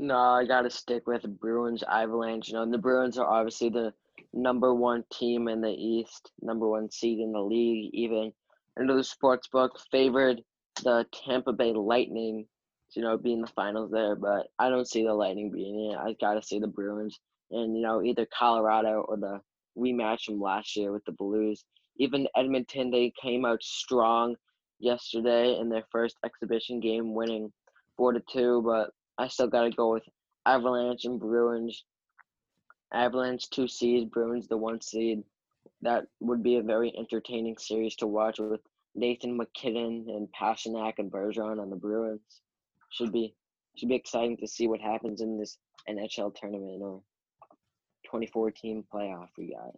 No, 0.03 0.19
I 0.19 0.45
got 0.45 0.63
to 0.63 0.71
stick 0.71 1.07
with 1.07 1.23
Bruins 1.39 1.85
Avalanche. 1.85 2.49
You 2.49 2.55
know, 2.55 2.69
the 2.69 2.77
Bruins 2.77 3.19
are 3.19 3.27
obviously 3.27 3.69
the 3.69 3.95
number 4.33 4.75
one 4.75 5.05
team 5.13 5.47
in 5.47 5.61
the 5.61 5.71
East, 5.71 6.33
number 6.43 6.69
one 6.69 6.91
seed 6.91 7.21
in 7.21 7.31
the 7.31 7.41
league. 7.41 7.89
Even 7.95 8.33
under 8.77 8.97
the 8.97 9.05
sports 9.05 9.47
book, 9.47 9.79
favored 9.93 10.43
the 10.83 11.07
Tampa 11.13 11.53
Bay 11.53 11.73
Lightning, 11.73 12.49
you 12.97 13.03
know, 13.03 13.17
being 13.17 13.43
the 13.43 13.47
finals 13.47 13.93
there. 13.93 14.17
But 14.17 14.49
I 14.59 14.71
don't 14.71 14.89
see 14.89 15.05
the 15.05 15.15
Lightning 15.15 15.53
being 15.53 15.93
it. 15.93 15.97
I 15.97 16.17
got 16.21 16.35
to 16.35 16.43
see 16.43 16.59
the 16.59 16.67
Bruins, 16.67 17.21
and 17.53 17.77
you 17.77 17.83
know, 17.85 18.03
either 18.03 18.27
Colorado 18.37 19.07
or 19.09 19.17
the 19.17 19.41
rematch 19.79 20.25
from 20.25 20.41
last 20.41 20.75
year 20.75 20.91
with 20.91 21.05
the 21.05 21.13
Blues. 21.13 21.65
Even 21.99 22.27
Edmonton, 22.37 22.91
they 22.91 23.13
came 23.23 23.45
out 23.45 23.63
strong 23.63 24.35
yesterday 24.81 25.57
in 25.61 25.69
their 25.69 25.85
first 25.93 26.17
exhibition 26.25 26.81
game, 26.81 27.15
winning 27.15 27.53
four 27.97 28.13
to 28.13 28.21
two. 28.29 28.63
But 28.67 28.91
I 29.19 29.29
still 29.29 29.49
got 29.49 29.65
to 29.65 29.71
go 29.71 29.93
with 29.93 30.05
Avalanche 30.47 31.05
and 31.05 31.21
Bruins. 31.21 31.85
Avalanche 32.93 33.49
two 33.51 33.69
seed, 33.69 34.11
Bruins 34.11 34.49
the 34.49 34.57
one 34.57 34.81
seed. 34.81 35.23
That 35.81 36.07
would 36.21 36.43
be 36.43 36.57
a 36.57 36.63
very 36.63 36.93
entertaining 36.97 37.57
series 37.59 37.97
to 37.97 38.07
watch 38.07 38.39
with 38.39 38.61
Nathan 38.95 39.37
MacKinnon 39.37 40.07
and 40.09 40.29
Pastrnak 40.33 40.95
and 40.99 41.11
Bergeron 41.11 41.61
on 41.61 41.71
the 41.71 41.77
Bruins. 41.77 42.43
Should 42.91 43.13
be 43.13 43.35
should 43.77 43.89
be 43.89 43.95
exciting 43.95 44.37
to 44.37 44.47
see 44.47 44.69
what 44.69 44.81
happens 44.81 45.23
in 45.23 45.39
this 45.39 45.57
NHL 45.89 46.35
tournament 46.35 46.83
or 46.83 47.03
2014 48.05 48.85
playoff 48.93 49.29
we 49.39 49.55
got. 49.55 49.75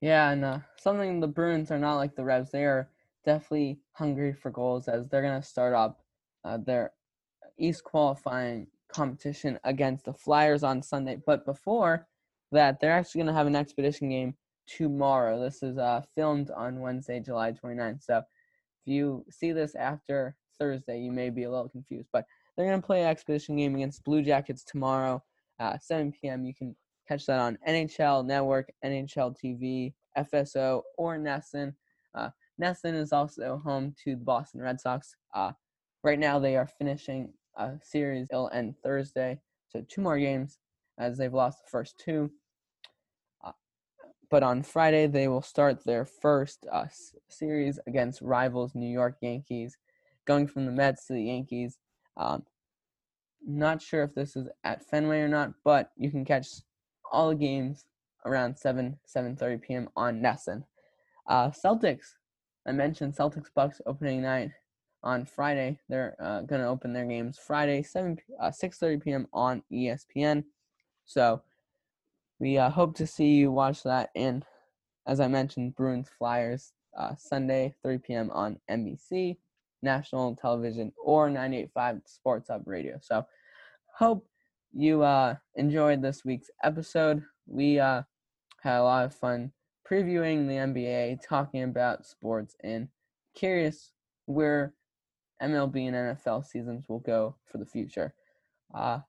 Yeah, 0.00 0.30
and 0.30 0.44
uh, 0.44 0.58
something 0.78 1.20
the 1.20 1.28
Bruins 1.28 1.70
are 1.70 1.78
not 1.78 1.96
like 1.96 2.16
the 2.16 2.24
Revs. 2.24 2.50
They 2.50 2.64
are 2.64 2.90
definitely 3.24 3.78
hungry 3.92 4.32
for 4.32 4.50
goals 4.50 4.88
as 4.88 5.08
they're 5.08 5.22
gonna 5.22 5.42
start 5.42 5.72
up 5.72 6.02
uh, 6.44 6.58
their 6.58 6.92
East 7.58 7.84
qualifying 7.84 8.66
competition 8.88 9.58
against 9.64 10.04
the 10.04 10.12
Flyers 10.12 10.62
on 10.62 10.82
Sunday. 10.82 11.18
But 11.24 11.44
before 11.44 12.06
that, 12.52 12.80
they're 12.80 12.92
actually 12.92 13.22
gonna 13.22 13.32
have 13.32 13.46
an 13.46 13.56
expedition 13.56 14.08
game 14.08 14.34
tomorrow. 14.66 15.40
This 15.40 15.62
is 15.62 15.78
uh, 15.78 16.02
filmed 16.14 16.50
on 16.50 16.80
Wednesday, 16.80 17.20
July 17.20 17.52
29th. 17.52 18.04
So 18.04 18.18
if 18.18 18.24
you 18.84 19.24
see 19.30 19.52
this 19.52 19.74
after 19.74 20.36
Thursday, 20.58 21.00
you 21.00 21.12
may 21.12 21.30
be 21.30 21.44
a 21.44 21.50
little 21.50 21.68
confused. 21.68 22.08
But 22.12 22.24
they're 22.56 22.66
gonna 22.66 22.82
play 22.82 23.02
an 23.02 23.08
expedition 23.08 23.56
game 23.56 23.74
against 23.74 24.04
Blue 24.04 24.22
Jackets 24.22 24.64
tomorrow, 24.64 25.22
uh, 25.60 25.78
7 25.78 26.12
p.m. 26.12 26.44
You 26.44 26.54
can 26.54 26.76
Catch 27.08 27.26
that 27.26 27.38
on 27.38 27.58
NHL 27.68 28.26
Network, 28.26 28.72
NHL 28.84 29.36
TV, 29.38 29.94
FSO, 30.18 30.82
or 30.98 31.16
NESN. 31.16 31.72
Uh, 32.14 32.30
NESN 32.60 32.94
is 32.94 33.12
also 33.12 33.60
home 33.64 33.94
to 34.02 34.16
the 34.16 34.24
Boston 34.24 34.60
Red 34.60 34.80
Sox. 34.80 35.14
Uh, 35.32 35.52
right 36.02 36.18
now, 36.18 36.38
they 36.40 36.56
are 36.56 36.66
finishing 36.66 37.32
a 37.56 37.74
series. 37.82 38.28
It'll 38.30 38.50
end 38.52 38.74
Thursday, 38.82 39.40
so 39.68 39.84
two 39.88 40.00
more 40.00 40.18
games 40.18 40.58
as 40.98 41.18
they've 41.18 41.32
lost 41.32 41.58
the 41.64 41.70
first 41.70 41.98
two. 41.98 42.30
Uh, 43.44 43.52
but 44.30 44.42
on 44.42 44.62
Friday, 44.62 45.06
they 45.06 45.28
will 45.28 45.42
start 45.42 45.84
their 45.84 46.04
first 46.04 46.66
uh, 46.70 46.86
series 47.28 47.78
against 47.86 48.22
rivals 48.22 48.74
New 48.74 48.90
York 48.90 49.16
Yankees, 49.20 49.76
going 50.24 50.46
from 50.46 50.66
the 50.66 50.72
Mets 50.72 51.06
to 51.06 51.12
the 51.12 51.24
Yankees. 51.24 51.78
Um, 52.16 52.44
not 53.46 53.80
sure 53.80 54.02
if 54.02 54.14
this 54.14 54.36
is 54.36 54.48
at 54.64 54.84
Fenway 54.84 55.20
or 55.20 55.28
not, 55.28 55.52
but 55.64 55.90
you 55.96 56.10
can 56.10 56.24
catch 56.24 56.48
all 57.12 57.28
the 57.28 57.36
games 57.36 57.84
around 58.24 58.58
7 58.58 58.98
7:30 59.06 59.62
p.m. 59.62 59.88
on 59.96 60.20
NESN. 60.20 60.64
Uh, 61.28 61.50
Celtics, 61.50 62.14
I 62.66 62.72
mentioned 62.72 63.14
Celtics 63.14 63.50
Bucks 63.54 63.80
opening 63.86 64.22
night 64.22 64.50
on 65.06 65.24
Friday. 65.24 65.78
They're 65.88 66.16
uh, 66.18 66.40
going 66.40 66.60
to 66.60 66.66
open 66.66 66.92
their 66.92 67.06
games 67.06 67.38
Friday 67.38 67.82
7 67.82 68.18
uh, 68.40 68.50
6:30 68.50 69.02
p.m. 69.02 69.28
on 69.32 69.62
ESPN. 69.72 70.44
So 71.04 71.42
we 72.40 72.58
uh, 72.58 72.70
hope 72.70 72.96
to 72.96 73.06
see 73.06 73.36
you 73.36 73.52
watch 73.52 73.84
that. 73.84 74.10
And 74.16 74.44
as 75.06 75.20
I 75.20 75.28
mentioned, 75.28 75.76
Bruins 75.76 76.08
Flyers 76.18 76.72
uh, 76.98 77.14
Sunday 77.16 77.72
3 77.82 77.98
p.m. 77.98 78.30
on 78.32 78.58
NBC, 78.68 79.36
national 79.80 80.34
television, 80.34 80.92
or 81.02 81.30
98.5 81.30 82.00
Sports 82.06 82.48
Hub 82.50 82.62
Radio. 82.66 82.98
So 83.00 83.24
hope 83.96 84.26
you 84.72 85.02
uh, 85.04 85.36
enjoyed 85.54 86.02
this 86.02 86.24
week's 86.24 86.50
episode. 86.64 87.22
We 87.46 87.78
uh, 87.78 88.02
had 88.60 88.80
a 88.80 88.82
lot 88.82 89.04
of 89.04 89.14
fun 89.14 89.52
previewing 89.88 90.48
the 90.48 90.54
NBA, 90.54 91.20
talking 91.22 91.62
about 91.62 92.06
sports, 92.06 92.56
and 92.64 92.88
curious 93.36 93.92
where 94.24 94.74
MLB 95.42 95.88
and 95.88 95.96
NFL 95.96 96.46
seasons 96.46 96.88
will 96.88 97.00
go 97.00 97.36
for 97.44 97.58
the 97.58 97.66
future. 97.66 98.14
Uh, 98.74 99.00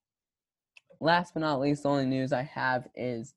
last 1.00 1.34
but 1.34 1.42
not 1.42 1.60
least, 1.60 1.84
the 1.84 1.90
only 1.90 2.06
news 2.06 2.34
I 2.34 2.44
have 2.44 2.88
is 2.96 3.36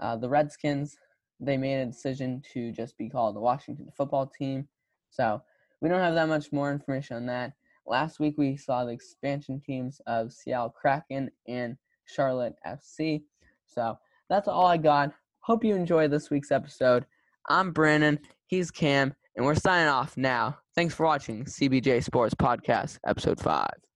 uh, 0.00 0.16
the 0.16 0.28
Redskins. 0.28 0.96
They 1.40 1.56
made 1.56 1.80
a 1.80 1.86
decision 1.86 2.42
to 2.52 2.72
just 2.72 2.96
be 2.98 3.08
called 3.08 3.36
the 3.36 3.40
Washington 3.40 3.88
football 3.96 4.26
team. 4.26 4.68
So 5.10 5.42
we 5.80 5.88
don't 5.88 6.00
have 6.00 6.14
that 6.14 6.28
much 6.28 6.52
more 6.52 6.72
information 6.72 7.16
on 7.16 7.26
that. 7.26 7.52
Last 7.86 8.20
week 8.20 8.34
we 8.36 8.56
saw 8.56 8.84
the 8.84 8.92
expansion 8.92 9.60
teams 9.60 10.00
of 10.06 10.32
Seattle 10.32 10.70
Kraken 10.70 11.30
and 11.46 11.76
Charlotte 12.04 12.54
FC. 12.66 13.22
So 13.66 13.98
that's 14.28 14.48
all 14.48 14.66
I 14.66 14.76
got. 14.76 15.12
Hope 15.40 15.64
you 15.64 15.74
enjoyed 15.74 16.10
this 16.10 16.30
week's 16.30 16.50
episode. 16.50 17.06
I'm 17.48 17.72
Brandon, 17.72 18.18
he's 18.46 18.70
Cam, 18.70 19.14
and 19.38 19.46
we're 19.46 19.54
signing 19.54 19.88
off 19.88 20.16
now. 20.16 20.58
Thanks 20.74 20.94
for 20.94 21.06
watching 21.06 21.44
CBJ 21.44 22.02
Sports 22.04 22.34
Podcast, 22.34 22.98
Episode 23.06 23.40
5. 23.40 23.87